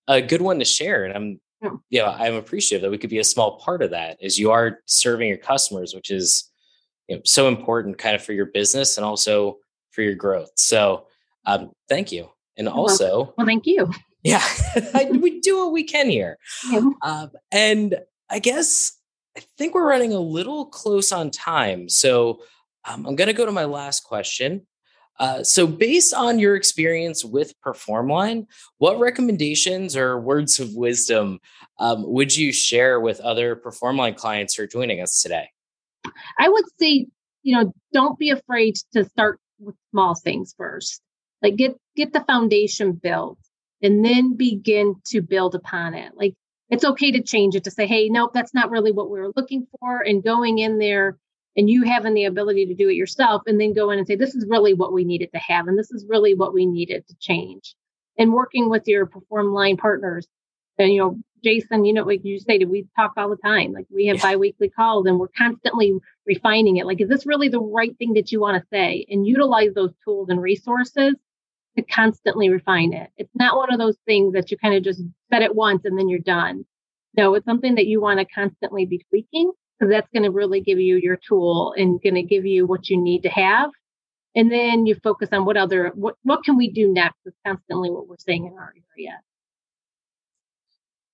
a 0.07 0.21
good 0.21 0.41
one 0.41 0.59
to 0.59 0.65
share. 0.65 1.05
And 1.05 1.13
I'm 1.15 1.39
yeah. 1.61 1.69
you 1.89 1.99
know, 2.01 2.07
I'm 2.07 2.35
appreciative 2.35 2.83
that 2.83 2.91
we 2.91 2.97
could 2.97 3.09
be 3.09 3.19
a 3.19 3.23
small 3.23 3.57
part 3.59 3.81
of 3.81 3.91
that 3.91 4.17
as 4.21 4.37
you 4.37 4.51
are 4.51 4.79
serving 4.85 5.27
your 5.27 5.37
customers, 5.37 5.93
which 5.93 6.11
is 6.11 6.49
you 7.07 7.15
know, 7.15 7.21
so 7.25 7.47
important 7.47 7.97
kind 7.97 8.15
of 8.15 8.23
for 8.23 8.33
your 8.33 8.47
business 8.47 8.97
and 8.97 9.05
also 9.05 9.57
for 9.91 10.01
your 10.01 10.15
growth. 10.15 10.51
So 10.55 11.07
um, 11.45 11.71
thank 11.89 12.11
you. 12.11 12.29
And 12.57 12.67
also, 12.67 13.33
well, 13.37 13.47
thank 13.47 13.65
you. 13.65 13.91
Yeah, 14.23 14.43
we 15.11 15.39
do 15.39 15.57
what 15.57 15.71
we 15.71 15.83
can 15.83 16.09
here. 16.09 16.37
Yeah. 16.69 16.81
Um, 17.01 17.31
and 17.49 17.95
I 18.29 18.39
guess 18.39 18.97
I 19.37 19.41
think 19.57 19.73
we're 19.73 19.87
running 19.87 20.11
a 20.11 20.19
little 20.19 20.65
close 20.65 21.13
on 21.13 21.31
time. 21.31 21.87
So 21.87 22.41
um, 22.83 23.05
I'm 23.05 23.15
going 23.15 23.27
to 23.29 23.33
go 23.33 23.45
to 23.45 23.53
my 23.53 23.63
last 23.63 24.03
question. 24.03 24.67
Uh, 25.19 25.43
so, 25.43 25.65
based 25.65 26.13
on 26.13 26.37
your 26.37 26.55
experience 26.55 27.25
with 27.25 27.53
PerformLine, 27.65 28.45
what 28.77 28.99
recommendations 28.99 29.95
or 29.95 30.19
words 30.19 30.59
of 30.59 30.75
wisdom 30.75 31.39
um, 31.79 32.03
would 32.05 32.35
you 32.35 32.51
share 32.53 32.99
with 32.99 33.19
other 33.21 33.55
PerformLine 33.55 34.15
clients 34.15 34.55
who 34.55 34.63
are 34.63 34.67
joining 34.67 35.01
us 35.01 35.21
today? 35.21 35.49
I 36.37 36.49
would 36.49 36.65
say, 36.79 37.07
you 37.43 37.55
know, 37.55 37.73
don't 37.93 38.19
be 38.19 38.29
afraid 38.29 38.75
to 38.93 39.05
start 39.05 39.39
with 39.59 39.75
small 39.91 40.15
things 40.15 40.53
first. 40.57 41.01
Like 41.41 41.55
get 41.55 41.75
get 41.95 42.13
the 42.13 42.21
foundation 42.21 42.93
built 42.93 43.39
and 43.81 44.03
then 44.03 44.35
begin 44.35 44.95
to 45.07 45.21
build 45.21 45.55
upon 45.55 45.93
it. 45.93 46.13
Like 46.15 46.33
it's 46.69 46.85
okay 46.85 47.11
to 47.11 47.21
change 47.21 47.55
it 47.55 47.63
to 47.63 47.71
say, 47.71 47.87
hey, 47.87 48.09
nope, 48.09 48.31
that's 48.33 48.53
not 48.53 48.69
really 48.69 48.91
what 48.91 49.09
we 49.09 49.19
were 49.19 49.31
looking 49.35 49.67
for. 49.79 50.01
And 50.01 50.23
going 50.23 50.59
in 50.59 50.79
there 50.79 51.17
and 51.57 51.69
you 51.69 51.83
having 51.83 52.13
the 52.13 52.25
ability 52.25 52.67
to 52.67 52.75
do 52.75 52.87
it 52.87 52.93
yourself 52.93 53.41
and 53.47 53.59
then 53.59 53.73
go 53.73 53.89
in 53.89 53.97
and 53.97 54.07
say, 54.07 54.15
this 54.15 54.35
is 54.35 54.45
really 54.47 54.75
what 54.75 54.93
we 54.93 55.03
needed 55.03 55.31
to 55.33 55.39
have. 55.39 55.67
And 55.67 55.77
this 55.77 55.91
is 55.91 56.05
really 56.07 56.35
what 56.35 56.53
we 56.53 56.67
needed 56.67 57.05
to 57.07 57.15
change. 57.19 57.75
And 58.19 58.31
working 58.31 58.69
with 58.69 58.87
your 58.87 59.07
PerformLine 59.07 59.79
partners. 59.79 60.27
And, 60.77 60.93
you 60.93 60.99
know, 60.99 61.19
Jason, 61.43 61.85
you 61.85 61.93
know, 61.93 62.03
like 62.03 62.23
you 62.23 62.39
stated, 62.39 62.69
we 62.69 62.85
talk 62.95 63.13
all 63.17 63.29
the 63.29 63.37
time. 63.37 63.73
Like 63.73 63.87
we 63.89 64.05
have 64.05 64.17
yeah. 64.17 64.23
biweekly 64.23 64.69
calls 64.69 65.07
and 65.07 65.19
we're 65.19 65.27
constantly 65.29 65.93
refining 66.27 66.77
it. 66.77 66.85
Like, 66.85 67.01
is 67.01 67.09
this 67.09 67.25
really 67.25 67.49
the 67.49 67.59
right 67.59 67.97
thing 67.97 68.13
that 68.13 68.31
you 68.31 68.39
want 68.39 68.61
to 68.61 68.67
say? 68.71 69.07
And 69.09 69.25
utilize 69.25 69.73
those 69.73 69.93
tools 70.03 70.29
and 70.29 70.41
resources 70.41 71.15
to 71.75 71.83
constantly 71.83 72.49
refine 72.49 72.93
it. 72.93 73.09
It's 73.17 73.35
not 73.35 73.57
one 73.57 73.73
of 73.73 73.79
those 73.79 73.97
things 74.05 74.33
that 74.33 74.51
you 74.51 74.57
kind 74.57 74.75
of 74.75 74.83
just 74.83 75.01
set 75.31 75.41
it 75.41 75.55
once 75.55 75.85
and 75.85 75.97
then 75.97 76.07
you're 76.07 76.19
done. 76.19 76.65
No, 77.15 77.33
it's 77.33 77.45
something 77.45 77.75
that 77.75 77.87
you 77.87 77.99
want 77.99 78.19
to 78.19 78.25
constantly 78.25 78.85
be 78.85 79.03
tweaking 79.09 79.51
because 79.77 79.91
that's 79.91 80.09
going 80.13 80.23
to 80.23 80.31
really 80.31 80.61
give 80.61 80.79
you 80.79 80.97
your 80.97 81.17
tool 81.17 81.73
and 81.77 82.01
going 82.01 82.15
to 82.15 82.23
give 82.23 82.45
you 82.45 82.65
what 82.65 82.89
you 82.89 82.97
need 82.97 83.23
to 83.23 83.29
have. 83.29 83.69
And 84.35 84.51
then 84.51 84.85
you 84.85 84.95
focus 85.03 85.29
on 85.31 85.45
what 85.45 85.57
other, 85.57 85.91
what, 85.95 86.15
what 86.23 86.43
can 86.43 86.57
we 86.57 86.69
do 86.69 86.91
next 86.91 87.17
is 87.25 87.33
constantly 87.45 87.89
what 87.89 88.07
we're 88.07 88.17
saying 88.19 88.45
in 88.45 88.53
our 88.53 88.73
area. 88.97 89.19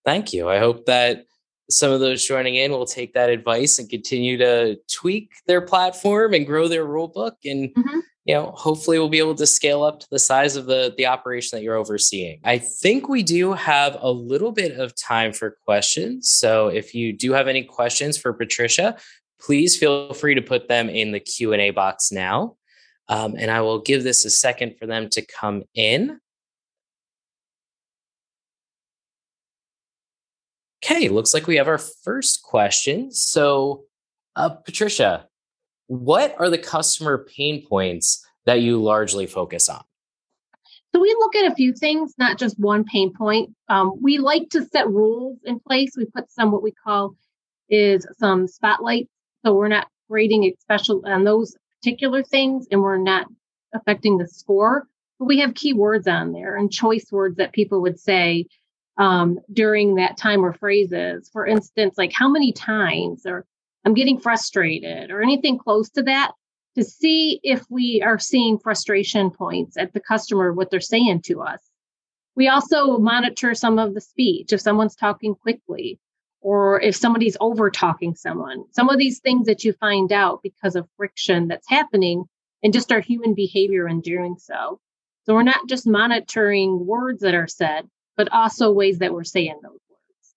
Thank 0.06 0.34
you. 0.34 0.50
I 0.50 0.60
hope 0.60 0.86
that 0.86 1.26
some 1.70 1.92
of 1.92 2.02
those 2.02 2.26
joining 2.26 2.56
in 2.56 2.72
will 2.72 2.86
take 2.86 3.14
that 3.14 3.30
advice 3.30 3.80
and 3.80 3.90
continue 3.90 4.38
to 4.38 4.78
tweak 4.92 5.32
their 5.48 5.62
platform 5.62 6.34
and 6.34 6.46
grow 6.46 6.68
their 6.68 6.86
rule 6.86 7.08
book 7.08 7.38
and 7.46 7.74
mm-hmm 7.74 8.00
you 8.26 8.34
know, 8.34 8.52
hopefully 8.56 8.98
we'll 8.98 9.10
be 9.10 9.20
able 9.20 9.36
to 9.36 9.46
scale 9.46 9.84
up 9.84 10.00
to 10.00 10.08
the 10.10 10.20
size 10.20 10.56
of 10.56 10.66
the 10.66 10.94
the 10.98 11.06
operation 11.06 11.58
that 11.58 11.64
you're 11.64 11.76
overseeing. 11.76 12.40
I 12.44 12.58
think 12.58 13.10
we 13.10 13.22
do 13.22 13.54
have 13.54 13.98
a 14.00 14.10
little 14.10 14.52
bit 14.52 14.80
of 14.80 14.96
time 14.96 15.34
for 15.34 15.58
questions. 15.66 16.30
So 16.30 16.68
if 16.68 16.96
you 16.96 17.12
do 17.12 17.34
have 17.34 17.48
any 17.48 17.64
questions 17.64 18.18
for 18.18 18.32
Patricia, 18.32 18.98
please 19.42 19.78
feel 19.78 20.14
free 20.14 20.36
to 20.36 20.42
put 20.42 20.70
them 20.70 20.90
in 20.90 21.12
the 21.12 21.20
Q&A 21.20 21.72
box 21.72 22.12
now. 22.12 22.56
Um, 23.10 23.36
and 23.38 23.52
I 23.52 23.60
will 23.60 23.82
give 23.82 24.04
this 24.04 24.24
a 24.24 24.30
second 24.30 24.78
for 24.80 24.86
them 24.86 25.10
to 25.10 25.26
come 25.26 25.64
in. 25.76 26.20
Okay, 30.84 31.10
looks 31.10 31.34
like 31.34 31.48
we 31.48 31.58
have 31.58 31.68
our 31.68 31.78
first 31.78 32.44
question. 32.44 33.12
So, 33.12 33.84
uh, 34.36 34.50
Patricia, 34.50 35.28
what 36.00 36.36
are 36.40 36.50
the 36.50 36.58
customer 36.58 37.28
pain 37.36 37.66
points 37.66 38.26
that 38.46 38.62
you 38.62 38.82
largely 38.82 39.28
focus 39.28 39.70
on? 39.70 39.84
So 40.94 41.00
we 41.00 41.16
look 41.20 41.36
at 41.36 41.52
a 41.52 41.56
few 41.56 41.74
things, 41.74 42.14
not 42.18 42.38
just 42.38 42.60
one 42.60 42.84
pain 42.84 43.14
point. 43.14 43.52
Um, 43.70 43.94
we 44.02 44.18
like 44.18 44.50
to 44.52 44.66
set 44.66 44.88
rules 44.88 45.38
in 45.44 45.60
place. 45.60 45.92
We 45.96 46.06
put 46.06 46.32
some 46.32 46.52
what 46.52 46.64
we 46.64 46.72
call 46.72 47.16
is 47.70 48.08
some 48.18 48.48
spotlights. 48.48 49.10
So 49.46 49.54
we're 49.54 49.68
not 49.68 49.88
grading 50.10 50.52
special 50.60 51.02
on 51.06 51.24
those 51.24 51.56
particular 51.82 52.24
things 52.24 52.68
and 52.72 52.82
we're 52.82 52.98
not 52.98 53.28
affecting 53.74 54.18
the 54.18 54.28
score. 54.28 54.88
But 55.20 55.26
we 55.26 55.40
have 55.40 55.52
keywords 55.52 56.08
on 56.08 56.32
there 56.32 56.56
and 56.56 56.72
choice 56.72 57.06
words 57.12 57.38
that 57.38 57.54
people 57.54 57.82
would 57.82 58.00
say 58.00 58.46
um, 58.98 59.40
during 59.52 59.96
that 59.96 60.18
time 60.18 60.44
or 60.44 60.54
phrases. 60.54 61.30
For 61.32 61.46
instance, 61.46 61.96
like 61.98 62.14
how 62.14 62.30
many 62.30 62.52
times 62.52 63.26
or 63.26 63.46
I'm 63.86 63.94
getting 63.94 64.20
frustrated 64.20 65.12
or 65.12 65.22
anything 65.22 65.58
close 65.58 65.90
to 65.92 66.04
that 66.04 66.32
to 66.76 66.84
see 66.84 67.40
if 67.44 67.64
we 67.70 68.02
are 68.02 68.18
seeing 68.18 68.58
frustration 68.58 69.30
points 69.30 69.78
at 69.78 69.94
the 69.94 70.00
customer, 70.00 70.54
what 70.54 70.72
they're 70.72 70.80
saying 70.82 71.22
to 71.24 71.42
us. 71.42 71.62
We 72.36 72.48
also 72.48 72.98
monitor 72.98 73.54
some 73.54 73.78
of 73.78 73.94
the 73.94 74.02
speech 74.02 74.54
if 74.54 74.62
someone's 74.62 74.96
talking 74.96 75.36
quickly 75.36 76.00
or 76.42 76.82
if 76.82 76.96
somebody's 76.96 77.38
over 77.40 77.70
talking 77.70 78.16
someone. 78.16 78.66
Some 78.72 78.90
of 78.90 78.98
these 78.98 79.20
things 79.20 79.46
that 79.48 79.64
you 79.64 79.74
find 79.74 80.12
out 80.12 80.42
because 80.42 80.76
of 80.76 80.90
friction 80.98 81.48
that's 81.48 81.70
happening 81.70 82.26
and 82.64 82.74
just 82.74 82.92
our 82.92 83.00
human 83.00 83.34
behavior 83.34 83.88
in 83.88 84.02
doing 84.02 84.38
so. 84.40 84.80
So 85.26 85.34
we're 85.34 85.44
not 85.44 85.68
just 85.70 85.88
monitoring 85.88 86.86
words 86.86 87.22
that 87.22 87.34
are 87.34 87.48
said, 87.48 87.88
but 88.18 88.32
also 88.32 88.72
ways 88.72 89.00
that 89.00 89.14
we're 89.14 89.24
saying 89.24 89.60
those 89.62 89.72
words. 89.72 90.36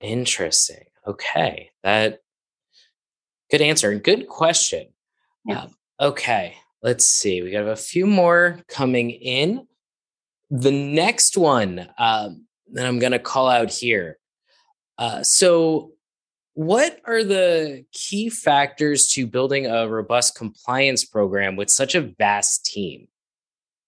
Interesting. 0.00 0.84
Okay. 1.06 1.70
That 1.82 2.20
Good 3.50 3.62
answer 3.62 3.90
and 3.90 4.02
good 4.02 4.28
question. 4.28 4.88
Yeah. 5.44 5.62
Um, 5.62 5.74
okay, 6.00 6.56
let's 6.82 7.06
see. 7.06 7.42
We 7.42 7.50
got 7.50 7.68
a 7.68 7.76
few 7.76 8.06
more 8.06 8.60
coming 8.68 9.10
in. 9.10 9.66
The 10.50 10.72
next 10.72 11.36
one 11.36 11.88
um, 11.98 12.46
that 12.72 12.86
I'm 12.86 12.98
going 12.98 13.12
to 13.12 13.18
call 13.18 13.48
out 13.48 13.70
here. 13.70 14.18
Uh, 14.98 15.22
so, 15.22 15.92
what 16.54 17.00
are 17.04 17.22
the 17.22 17.84
key 17.92 18.30
factors 18.30 19.08
to 19.08 19.26
building 19.26 19.66
a 19.66 19.86
robust 19.86 20.36
compliance 20.36 21.04
program 21.04 21.54
with 21.54 21.68
such 21.68 21.94
a 21.94 22.00
vast 22.00 22.64
team? 22.64 23.08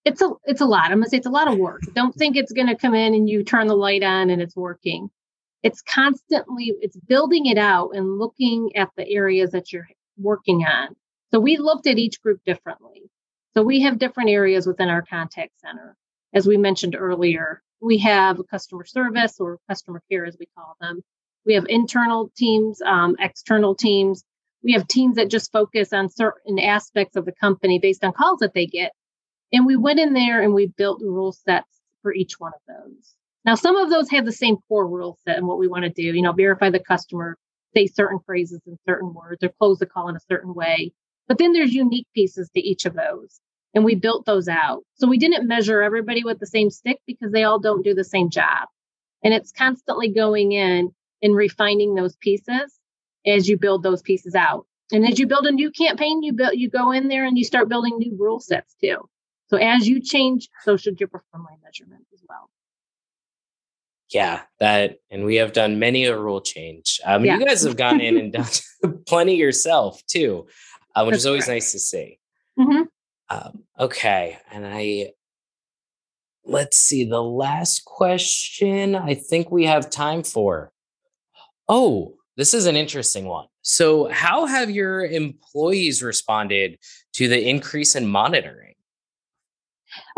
It's 0.04 0.20
a 0.20 0.30
it's 0.44 0.60
a 0.60 0.66
lot. 0.66 0.90
I'm 0.90 0.98
gonna 0.98 1.08
say 1.08 1.16
it's 1.16 1.26
a 1.26 1.30
lot 1.30 1.50
of 1.50 1.58
work. 1.58 1.80
Don't 1.94 2.14
think 2.14 2.36
it's 2.36 2.52
gonna 2.52 2.76
come 2.76 2.94
in 2.94 3.14
and 3.14 3.28
you 3.28 3.42
turn 3.42 3.68
the 3.68 3.76
light 3.76 4.02
on 4.02 4.28
and 4.28 4.42
it's 4.42 4.54
working 4.54 5.10
it's 5.62 5.82
constantly 5.82 6.74
it's 6.80 6.96
building 6.96 7.46
it 7.46 7.58
out 7.58 7.90
and 7.94 8.18
looking 8.18 8.74
at 8.76 8.90
the 8.96 9.08
areas 9.08 9.50
that 9.52 9.72
you're 9.72 9.88
working 10.16 10.64
on. 10.64 10.94
So 11.30 11.40
we 11.40 11.56
looked 11.56 11.86
at 11.86 11.98
each 11.98 12.22
group 12.22 12.40
differently. 12.44 13.02
So 13.54 13.62
we 13.62 13.82
have 13.82 13.98
different 13.98 14.30
areas 14.30 14.66
within 14.66 14.88
our 14.88 15.02
contact 15.02 15.52
center. 15.60 15.96
As 16.32 16.46
we 16.46 16.56
mentioned 16.56 16.96
earlier 16.96 17.62
we 17.80 17.98
have 17.98 18.40
customer 18.50 18.84
service 18.84 19.38
or 19.38 19.58
customer 19.68 20.02
care 20.10 20.26
as 20.26 20.36
we 20.38 20.46
call 20.56 20.76
them. 20.80 21.02
We 21.46 21.54
have 21.54 21.66
internal 21.68 22.30
teams 22.36 22.80
um, 22.82 23.16
external 23.18 23.74
teams. 23.74 24.24
We 24.62 24.72
have 24.72 24.88
teams 24.88 25.16
that 25.16 25.30
just 25.30 25.52
focus 25.52 25.92
on 25.92 26.08
certain 26.08 26.58
aspects 26.58 27.16
of 27.16 27.24
the 27.24 27.32
company 27.32 27.78
based 27.78 28.04
on 28.04 28.12
calls 28.12 28.40
that 28.40 28.54
they 28.54 28.66
get. 28.66 28.92
And 29.52 29.64
we 29.64 29.76
went 29.76 30.00
in 30.00 30.12
there 30.12 30.42
and 30.42 30.52
we 30.52 30.66
built 30.66 31.00
rule 31.00 31.32
sets 31.32 31.80
for 32.02 32.12
each 32.12 32.38
one 32.38 32.52
of 32.52 32.60
those 32.66 33.14
now, 33.44 33.54
some 33.54 33.76
of 33.76 33.90
those 33.90 34.10
have 34.10 34.24
the 34.24 34.32
same 34.32 34.56
core 34.68 34.86
rule 34.86 35.18
set 35.24 35.38
and 35.38 35.46
what 35.46 35.58
we 35.58 35.68
want 35.68 35.84
to 35.84 35.90
do, 35.90 36.02
you 36.02 36.22
know, 36.22 36.32
verify 36.32 36.70
the 36.70 36.80
customer, 36.80 37.36
say 37.74 37.86
certain 37.86 38.18
phrases 38.26 38.60
in 38.66 38.76
certain 38.86 39.14
words, 39.14 39.42
or 39.42 39.50
close 39.58 39.78
the 39.78 39.86
call 39.86 40.08
in 40.08 40.16
a 40.16 40.20
certain 40.28 40.54
way. 40.54 40.92
But 41.28 41.38
then 41.38 41.52
there's 41.52 41.72
unique 41.72 42.06
pieces 42.14 42.50
to 42.54 42.60
each 42.60 42.84
of 42.84 42.94
those. 42.94 43.40
And 43.74 43.84
we 43.84 43.94
built 43.94 44.24
those 44.24 44.48
out. 44.48 44.82
So 44.94 45.06
we 45.06 45.18
didn't 45.18 45.46
measure 45.46 45.82
everybody 45.82 46.24
with 46.24 46.40
the 46.40 46.46
same 46.46 46.70
stick 46.70 46.98
because 47.06 47.32
they 47.32 47.44
all 47.44 47.58
don't 47.58 47.84
do 47.84 47.94
the 47.94 48.04
same 48.04 48.30
job. 48.30 48.68
And 49.22 49.34
it's 49.34 49.52
constantly 49.52 50.08
going 50.08 50.52
in 50.52 50.90
and 51.22 51.36
refining 51.36 51.94
those 51.94 52.16
pieces 52.16 52.78
as 53.26 53.48
you 53.48 53.58
build 53.58 53.82
those 53.82 54.02
pieces 54.02 54.34
out. 54.34 54.66
And 54.90 55.06
as 55.06 55.18
you 55.18 55.26
build 55.26 55.46
a 55.46 55.52
new 55.52 55.70
campaign, 55.70 56.22
you 56.22 56.32
build 56.32 56.52
you 56.54 56.70
go 56.70 56.92
in 56.92 57.08
there 57.08 57.26
and 57.26 57.36
you 57.36 57.44
start 57.44 57.68
building 57.68 57.98
new 57.98 58.16
rule 58.18 58.40
sets 58.40 58.74
too. 58.80 59.08
So 59.48 59.58
as 59.58 59.86
you 59.86 60.00
change, 60.00 60.48
so 60.64 60.76
should 60.76 60.98
your 60.98 61.08
performance 61.08 61.60
measurement 61.62 62.06
as 62.14 62.22
well 62.26 62.48
yeah, 64.10 64.42
that, 64.60 64.98
and 65.10 65.24
we 65.24 65.36
have 65.36 65.52
done 65.52 65.78
many 65.78 66.04
a 66.04 66.18
rule 66.18 66.40
change. 66.40 67.00
Um, 67.04 67.24
yeah. 67.24 67.38
You 67.38 67.46
guys 67.46 67.62
have 67.62 67.76
gone 67.76 68.00
in 68.00 68.16
and 68.16 68.32
done 68.32 68.46
plenty 69.06 69.36
yourself 69.36 70.02
too, 70.06 70.46
uh, 70.94 71.04
which 71.04 71.14
That's 71.14 71.22
is 71.22 71.26
always 71.26 71.44
correct. 71.44 71.56
nice 71.56 71.72
to 71.72 71.78
see. 71.78 72.18
Mm-hmm. 72.58 72.82
Um, 73.30 73.62
okay, 73.78 74.38
and 74.50 74.66
I 74.66 75.12
let's 76.44 76.78
see 76.78 77.04
the 77.04 77.22
last 77.22 77.84
question. 77.84 78.94
I 78.94 79.14
think 79.14 79.50
we 79.50 79.66
have 79.66 79.90
time 79.90 80.22
for. 80.22 80.72
Oh, 81.68 82.14
this 82.36 82.54
is 82.54 82.66
an 82.66 82.76
interesting 82.76 83.26
one. 83.26 83.46
So, 83.62 84.08
how 84.08 84.46
have 84.46 84.70
your 84.70 85.04
employees 85.04 86.02
responded 86.02 86.78
to 87.14 87.28
the 87.28 87.48
increase 87.48 87.94
in 87.94 88.06
monitoring? 88.06 88.74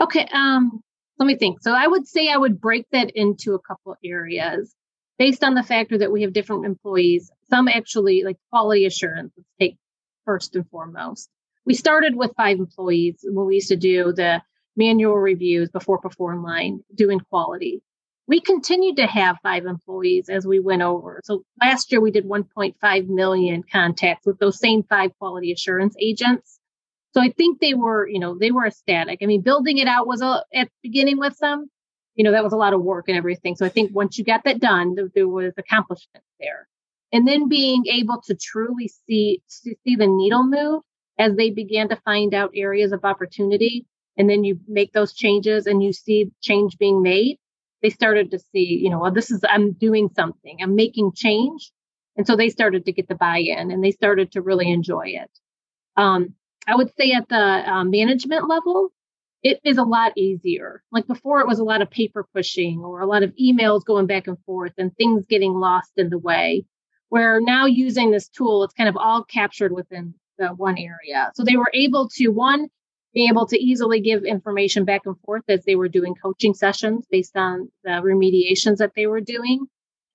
Okay, 0.01 0.29
um, 0.33 0.83
let 1.21 1.27
me 1.27 1.37
think. 1.37 1.63
So 1.63 1.73
I 1.73 1.87
would 1.87 2.09
say 2.09 2.29
I 2.29 2.39
would 2.39 2.61
break 2.61 2.87
that 2.93 3.11
into 3.15 3.55
a 3.55 3.61
couple 3.61 3.95
areas 4.03 4.75
based 5.19 5.45
on 5.45 5.55
the 5.55 5.63
factor 5.63 5.99
that 5.99 6.11
we 6.11 6.23
have 6.23 6.33
different 6.33 6.65
employees. 6.65 7.31
Some 7.51 7.69
actually 7.69 8.23
like 8.25 8.39
quality 8.51 8.87
assurance, 8.87 9.35
let's 9.37 9.49
take 9.61 9.77
first 10.25 10.57
and 10.57 10.67
foremost. 10.71 11.29
We 11.67 11.75
started 11.75 12.17
with 12.17 12.33
five 12.39 12.59
employees 12.59 13.19
when 13.23 13.47
we 13.47 13.57
used 13.57 13.69
to 13.69 13.77
do 13.77 14.15
the 14.15 14.41
manual 14.77 15.17
reviews 15.17 15.69
before 15.71 16.01
PerformLine 16.01 16.79
doing 16.95 17.21
quality. 17.21 17.83
We 18.27 18.41
continued 18.41 18.97
to 18.97 19.07
have 19.07 19.37
five 19.43 19.67
employees 19.67 20.31
as 20.31 20.47
we 20.47 20.59
went 20.59 20.83
over. 20.83 21.21
So 21.25 21.43
last 21.61 21.93
year 21.93 22.01
we 22.01 22.13
did 22.13 22.25
1.5 22.25 23.09
million 23.09 23.63
contacts 23.71 24.25
with 24.25 24.39
those 24.39 24.59
same 24.59 24.85
five 24.85 25.11
quality 25.19 25.53
assurance 25.53 25.97
agents. 26.01 26.60
So 27.15 27.21
I 27.21 27.31
think 27.31 27.61
they 27.61 27.75
were, 27.75 28.09
you 28.09 28.19
know, 28.21 28.37
they 28.39 28.51
were 28.53 28.67
ecstatic. 28.67 29.21
I 29.23 29.27
mean, 29.27 29.43
building 29.43 29.79
it 29.79 29.89
out 29.89 30.07
was 30.07 30.23
a, 30.23 30.45
at 30.55 30.69
the 30.69 30.89
beginning 30.91 31.19
with 31.19 31.37
them, 31.39 31.69
you 32.15 32.25
know, 32.25 32.33
that 32.33 32.45
was 32.45 32.53
a 32.53 32.57
lot 32.57 32.73
of 32.75 32.83
work 32.83 33.09
and 33.09 33.17
everything. 33.17 33.57
So 33.57 33.67
I 33.67 33.69
think 33.71 33.95
once 33.95 34.19
you 34.19 34.25
got 34.25 34.45
that 34.45 34.61
done, 34.61 34.95
there, 34.95 35.11
there 35.15 35.29
was 35.29 35.53
accomplishment 35.59 36.25
there. 36.39 36.69
and 37.13 37.27
then 37.27 37.49
being 37.49 37.87
able 37.87 38.21
to 38.27 38.35
truly 38.35 38.89
see 39.07 39.43
to 39.65 39.75
see 39.85 39.97
the 39.97 40.07
needle 40.07 40.45
move 40.45 40.83
as 41.19 41.35
they 41.37 41.51
began 41.51 41.89
to 41.89 41.97
find 41.97 42.35
out 42.35 42.51
areas 42.55 42.93
of 42.93 43.05
opportunity 43.05 43.87
and 44.17 44.29
then 44.29 44.45
you 44.45 44.59
make 44.69 44.93
those 44.93 45.13
changes 45.15 45.67
and 45.67 45.83
you 45.83 45.93
see 45.93 46.31
change 46.43 46.79
being 46.79 47.03
made 47.03 47.39
they 47.83 47.91
started 47.91 48.31
to 48.31 48.39
see 48.39 48.79
you 48.83 48.91
know 48.91 48.99
well 49.01 49.13
this 49.13 49.31
is 49.31 49.41
i'm 49.49 49.73
doing 49.73 50.09
something 50.15 50.59
i'm 50.63 50.75
making 50.77 51.13
change 51.15 51.73
and 52.17 52.27
so 52.27 52.37
they 52.37 52.49
started 52.51 52.85
to 52.85 52.93
get 52.93 53.09
the 53.09 53.15
buy-in 53.15 53.71
and 53.71 53.83
they 53.85 53.91
started 53.93 54.33
to 54.33 54.43
really 54.43 54.71
enjoy 54.71 55.07
it 55.09 55.31
um, 55.97 56.35
i 56.71 56.75
would 56.75 56.91
say 56.97 57.13
at 57.13 57.29
the 57.29 57.37
um, 57.71 57.91
management 57.91 58.49
level 58.49 58.91
it 59.43 59.61
is 59.65 59.79
a 59.79 59.83
lot 59.83 60.13
easier. 60.17 60.83
Like 60.93 61.07
before 61.07 61.41
it 61.41 61.47
was 61.47 61.59
a 61.59 61.65
lot 61.65 61.83
of 61.83 61.91
paper 61.91 62.27
pushing 62.35 62.81
or 62.81 63.01
a 63.01 63.07
lot 63.07 63.23
of 63.23 63.35
emails 63.37 63.85
going 63.85 64.07
back 64.07 64.27
and 64.27 64.39
forth 64.45 64.73
and 64.77 64.95
things 64.97 65.25
getting 65.27 65.55
lost 65.55 65.93
in 65.97 66.11
the 66.11 66.19
way 66.19 66.65
where 67.09 67.41
now 67.41 67.67
using 67.67 68.11
this 68.11 68.29
tool 68.29 68.63
it's 68.63 68.75
kind 68.75 68.89
of 68.89 68.97
all 68.97 69.25
captured 69.25 69.73
within 69.73 70.15
the 70.39 70.49
one 70.49 70.79
area. 70.79 71.31
So 71.35 71.43
they 71.43 71.57
were 71.57 71.71
able 71.75 72.09
to 72.17 72.29
one 72.29 72.69
be 73.13 73.27
able 73.29 73.47
to 73.47 73.59
easily 73.59 74.01
give 74.01 74.23
information 74.25 74.85
back 74.85 75.03
and 75.05 75.19
forth 75.21 75.43
as 75.49 75.65
they 75.65 75.75
were 75.75 75.89
doing 75.89 76.15
coaching 76.15 76.55
sessions 76.55 77.07
based 77.11 77.37
on 77.37 77.69
the 77.83 77.91
remediations 77.91 78.77
that 78.77 78.93
they 78.95 79.07
were 79.07 79.21
doing. 79.21 79.67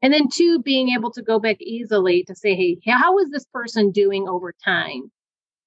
And 0.01 0.13
then 0.13 0.29
two 0.29 0.61
being 0.61 0.89
able 0.89 1.11
to 1.11 1.21
go 1.21 1.39
back 1.39 1.57
easily 1.61 2.23
to 2.25 2.35
say 2.35 2.55
hey 2.55 2.77
how 2.85 3.17
is 3.17 3.31
this 3.31 3.45
person 3.45 3.91
doing 3.91 4.27
over 4.27 4.53
time 4.63 5.11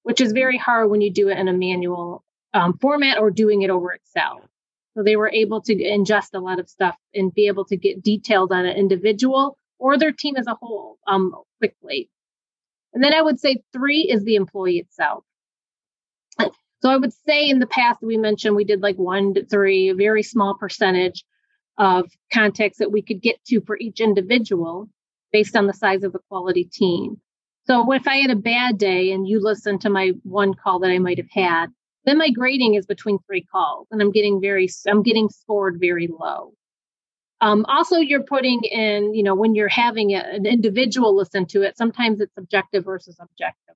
which 0.03 0.21
is 0.21 0.31
very 0.31 0.57
hard 0.57 0.89
when 0.89 1.01
you 1.01 1.11
do 1.11 1.29
it 1.29 1.37
in 1.37 1.47
a 1.47 1.53
manual 1.53 2.23
um, 2.53 2.77
format 2.79 3.19
or 3.19 3.31
doing 3.31 3.61
it 3.61 3.69
over 3.69 3.91
excel 3.91 4.41
so 4.95 5.03
they 5.03 5.15
were 5.15 5.29
able 5.29 5.61
to 5.61 5.75
ingest 5.75 6.33
a 6.33 6.39
lot 6.39 6.59
of 6.59 6.69
stuff 6.69 6.95
and 7.13 7.33
be 7.33 7.47
able 7.47 7.65
to 7.65 7.77
get 7.77 8.03
detailed 8.03 8.51
on 8.51 8.65
an 8.65 8.75
individual 8.75 9.57
or 9.77 9.97
their 9.97 10.11
team 10.11 10.35
as 10.35 10.47
a 10.47 10.55
whole 10.55 10.97
um, 11.07 11.33
quickly. 11.59 12.09
And 12.93 13.03
then 13.03 13.13
I 13.13 13.21
would 13.21 13.39
say 13.39 13.63
three 13.71 14.01
is 14.01 14.23
the 14.23 14.35
employee 14.35 14.79
itself. 14.79 15.23
So 16.81 16.89
I 16.89 16.97
would 16.97 17.13
say 17.13 17.49
in 17.49 17.59
the 17.59 17.67
past 17.67 18.01
we 18.01 18.17
mentioned 18.17 18.55
we 18.55 18.63
did 18.63 18.81
like 18.81 18.97
one 18.97 19.33
to 19.33 19.45
three, 19.45 19.89
a 19.89 19.95
very 19.95 20.23
small 20.23 20.55
percentage 20.55 21.25
of 21.77 22.09
contacts 22.33 22.77
that 22.79 22.91
we 22.91 23.01
could 23.01 23.21
get 23.21 23.43
to 23.45 23.61
for 23.61 23.77
each 23.77 23.99
individual 23.99 24.89
based 25.31 25.55
on 25.55 25.67
the 25.67 25.73
size 25.73 26.03
of 26.03 26.13
the 26.13 26.19
quality 26.29 26.63
team. 26.63 27.21
So 27.69 27.91
if 27.91 28.07
I 28.07 28.15
had 28.15 28.31
a 28.31 28.35
bad 28.35 28.79
day 28.79 29.11
and 29.11 29.27
you 29.27 29.39
listen 29.39 29.77
to 29.79 29.91
my 29.91 30.13
one 30.23 30.55
call 30.55 30.79
that 30.79 30.89
I 30.89 30.97
might 30.97 31.19
have 31.19 31.29
had, 31.29 31.67
then 32.05 32.17
my 32.17 32.31
grading 32.31 32.73
is 32.73 32.87
between 32.87 33.19
three 33.19 33.43
calls 33.43 33.87
and 33.91 34.01
I'm 34.01 34.11
getting 34.11 34.41
very, 34.41 34.67
I'm 34.87 35.03
getting 35.03 35.29
scored 35.29 35.77
very 35.79 36.07
low. 36.07 36.53
Um, 37.41 37.65
also, 37.69 37.97
you're 37.97 38.23
putting 38.23 38.61
in, 38.63 39.13
you 39.13 39.21
know, 39.21 39.35
when 39.35 39.53
you're 39.53 39.69
having 39.69 40.11
a, 40.11 40.19
an 40.19 40.47
individual 40.47 41.15
listen 41.15 41.45
to 41.47 41.61
it, 41.61 41.77
sometimes 41.77 42.19
it's 42.19 42.33
subjective 42.33 42.85
versus 42.85 43.17
objective 43.21 43.75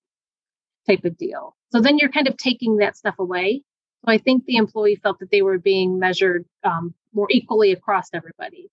type 0.88 1.05
of 1.05 1.15
deal. 1.17 1.55
So 1.71 1.79
then 1.79 2.00
you're 2.00 2.12
kind 2.12 2.27
of 2.27 2.35
taking 2.35 2.77
that 2.77 2.97
stuff 2.97 3.15
away. 3.19 3.62
So 4.05 4.12
I 4.12 4.17
think 4.17 4.45
the 4.45 4.57
employee 4.57 4.95
felt 4.95 5.19
that 5.19 5.29
they 5.29 5.43
were 5.43 5.59
being 5.59 6.00
measured 6.00 6.45
um, 6.63 6.95
more 7.13 7.27
equally 7.29 7.71
across 7.71 8.07
everybody. 8.12 8.69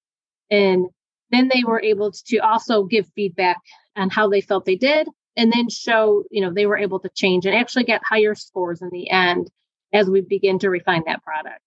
And 0.50 0.86
then 1.30 1.50
they 1.52 1.62
were 1.64 1.82
able 1.82 2.12
to 2.12 2.38
also 2.38 2.84
give 2.84 3.06
feedback 3.14 3.58
on 3.96 4.10
how 4.10 4.28
they 4.28 4.40
felt 4.40 4.64
they 4.64 4.76
did 4.76 5.08
and 5.36 5.52
then 5.52 5.68
show, 5.68 6.24
you 6.30 6.40
know, 6.40 6.52
they 6.52 6.66
were 6.66 6.76
able 6.76 7.00
to 7.00 7.08
change 7.10 7.46
and 7.46 7.54
actually 7.54 7.84
get 7.84 8.02
higher 8.04 8.34
scores 8.34 8.82
in 8.82 8.90
the 8.90 9.10
end 9.10 9.50
as 9.92 10.08
we 10.08 10.20
begin 10.20 10.58
to 10.58 10.70
refine 10.70 11.02
that 11.06 11.22
product. 11.22 11.60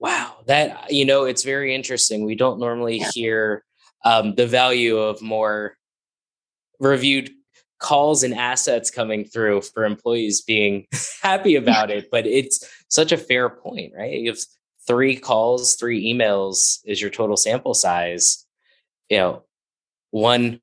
Wow, 0.00 0.36
that 0.46 0.92
you 0.92 1.04
know, 1.04 1.24
it's 1.24 1.42
very 1.42 1.74
interesting. 1.74 2.24
We 2.24 2.36
don't 2.36 2.60
normally 2.60 2.98
yeah. 2.98 3.10
hear 3.12 3.64
um, 4.04 4.34
the 4.36 4.46
value 4.46 4.96
of 4.96 5.20
more 5.20 5.76
reviewed 6.78 7.30
calls 7.80 8.22
and 8.22 8.34
assets 8.34 8.90
coming 8.90 9.24
through 9.24 9.62
for 9.62 9.84
employees 9.84 10.42
being 10.42 10.86
happy 11.22 11.56
about 11.56 11.90
it. 11.90 12.08
But 12.10 12.26
it's 12.26 12.68
such 12.88 13.10
a 13.10 13.16
fair 13.16 13.48
point, 13.48 13.92
right? 13.96 14.24
Three 14.88 15.16
calls, 15.16 15.76
three 15.76 16.12
emails 16.12 16.78
is 16.84 17.00
your 17.00 17.10
total 17.10 17.36
sample 17.36 17.74
size, 17.74 18.46
you 19.08 19.18
know, 19.18 19.42
one 20.10 20.60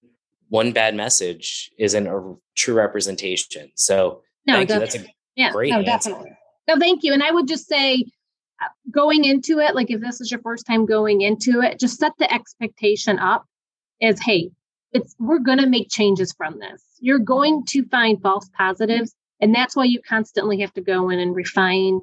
one 0.49 0.73
bad 0.73 0.95
message 0.95 1.71
isn't 1.77 2.07
a 2.07 2.35
true 2.55 2.73
representation. 2.73 3.71
So 3.75 4.21
no, 4.45 4.55
thank 4.55 4.69
you. 4.69 4.79
That's 4.79 4.95
a 4.95 5.05
yeah, 5.35 5.51
great 5.51 5.69
no, 5.69 5.77
answer. 5.77 6.09
definitely. 6.09 6.37
No, 6.67 6.77
thank 6.79 7.03
you. 7.03 7.13
And 7.13 7.23
I 7.23 7.31
would 7.31 7.47
just 7.47 7.67
say 7.67 8.03
uh, 8.61 8.67
going 8.91 9.25
into 9.25 9.59
it, 9.59 9.75
like 9.75 9.91
if 9.91 10.01
this 10.01 10.19
is 10.19 10.31
your 10.31 10.41
first 10.41 10.65
time 10.65 10.85
going 10.85 11.21
into 11.21 11.61
it, 11.61 11.79
just 11.79 11.99
set 11.99 12.13
the 12.17 12.31
expectation 12.33 13.19
up 13.19 13.45
as 14.01 14.19
hey, 14.19 14.49
it's 14.91 15.15
we're 15.19 15.39
going 15.39 15.59
to 15.59 15.67
make 15.67 15.89
changes 15.89 16.33
from 16.33 16.59
this. 16.59 16.83
You're 16.99 17.19
going 17.19 17.65
to 17.67 17.85
find 17.89 18.21
false 18.21 18.49
positives, 18.57 19.13
and 19.39 19.53
that's 19.53 19.75
why 19.75 19.83
you 19.85 20.01
constantly 20.07 20.59
have 20.61 20.73
to 20.73 20.81
go 20.81 21.09
in 21.09 21.19
and 21.19 21.35
refine 21.35 21.99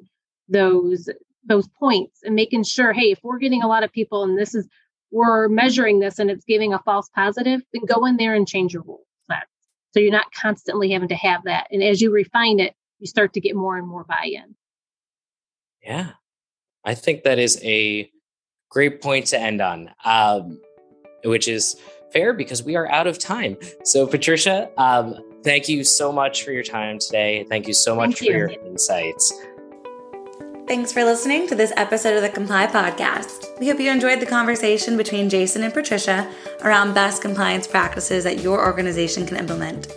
those 0.47 1.09
those 1.45 1.67
points 1.67 2.21
and 2.23 2.35
making 2.35 2.63
sure, 2.63 2.93
hey, 2.93 3.11
if 3.11 3.19
we're 3.23 3.39
getting 3.39 3.63
a 3.63 3.67
lot 3.67 3.83
of 3.83 3.91
people 3.91 4.23
and 4.23 4.37
this 4.37 4.55
is 4.55 4.67
we're 5.11 5.47
measuring 5.47 5.99
this 5.99 6.17
and 6.19 6.31
it's 6.31 6.45
giving 6.45 6.73
a 6.73 6.79
false 6.79 7.09
positive, 7.09 7.61
then 7.71 7.85
go 7.85 8.05
in 8.05 8.17
there 8.17 8.33
and 8.33 8.47
change 8.47 8.73
your 8.73 8.83
rules. 8.83 9.05
So 9.93 9.99
you're 9.99 10.11
not 10.11 10.31
constantly 10.33 10.91
having 10.91 11.09
to 11.09 11.15
have 11.15 11.43
that. 11.43 11.67
And 11.71 11.83
as 11.83 12.01
you 12.01 12.11
refine 12.11 12.59
it, 12.59 12.75
you 12.99 13.07
start 13.07 13.33
to 13.33 13.39
get 13.39 13.55
more 13.55 13.77
and 13.77 13.87
more 13.87 14.03
buy-in. 14.03 14.55
Yeah. 15.83 16.11
I 16.83 16.95
think 16.95 17.23
that 17.23 17.37
is 17.37 17.59
a 17.63 18.09
great 18.69 19.01
point 19.01 19.27
to 19.27 19.39
end 19.39 19.61
on, 19.61 19.91
um, 20.03 20.59
which 21.23 21.47
is 21.47 21.79
fair 22.11 22.33
because 22.33 22.63
we 22.63 22.75
are 22.75 22.89
out 22.89 23.07
of 23.07 23.19
time. 23.19 23.57
So, 23.83 24.07
Patricia, 24.07 24.69
um, 24.77 25.15
thank 25.43 25.69
you 25.69 25.83
so 25.83 26.11
much 26.11 26.43
for 26.43 26.51
your 26.51 26.63
time 26.63 26.97
today. 26.97 27.45
Thank 27.47 27.67
you 27.67 27.73
so 27.73 27.95
much 27.95 28.17
for 28.17 28.25
you. 28.25 28.31
your 28.31 28.49
insights. 28.49 29.31
Thanks 30.65 30.93
for 30.93 31.03
listening 31.03 31.47
to 31.47 31.55
this 31.55 31.73
episode 31.75 32.15
of 32.15 32.21
the 32.21 32.29
Comply 32.29 32.67
Podcast. 32.67 33.59
We 33.59 33.67
hope 33.67 33.79
you 33.79 33.91
enjoyed 33.91 34.19
the 34.19 34.25
conversation 34.25 34.95
between 34.95 35.29
Jason 35.29 35.63
and 35.63 35.73
Patricia 35.73 36.31
around 36.61 36.93
best 36.93 37.21
compliance 37.21 37.67
practices 37.67 38.23
that 38.23 38.41
your 38.41 38.65
organization 38.65 39.25
can 39.25 39.37
implement. 39.37 39.93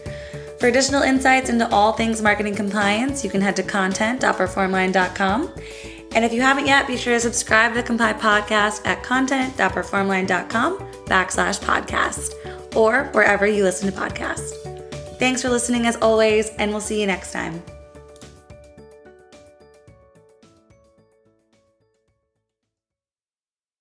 For 0.59 0.67
additional 0.67 1.03
insights 1.03 1.51
into 1.51 1.71
all 1.73 1.93
things 1.93 2.21
marketing 2.21 2.57
compliance, 2.57 3.23
you 3.23 3.31
can 3.31 3.41
head 3.41 3.57
to 3.57 3.63
content.performline.com 3.63 5.53
and 6.17 6.25
if 6.25 6.33
you 6.33 6.41
haven't 6.41 6.67
yet, 6.67 6.87
be 6.87 6.97
sure 6.97 7.13
to 7.13 7.21
subscribe 7.21 7.73
to 7.73 7.81
the 7.81 7.87
Comply 7.87 8.15
Podcast 8.15 8.87
at 8.87 9.03
content.performline.com 9.03 10.79
backslash 11.05 11.61
podcast 11.61 12.75
or 12.75 13.05
wherever 13.13 13.47
you 13.47 13.63
listen 13.63 13.93
to 13.93 13.99
podcasts. 13.99 14.53
Thanks 15.19 15.43
for 15.43 15.51
listening 15.51 15.87
as 15.87 15.97
always, 15.97 16.49
and 16.57 16.71
we'll 16.71 16.81
see 16.81 16.99
you 16.99 17.07
next 17.07 17.33
time. 17.33 17.63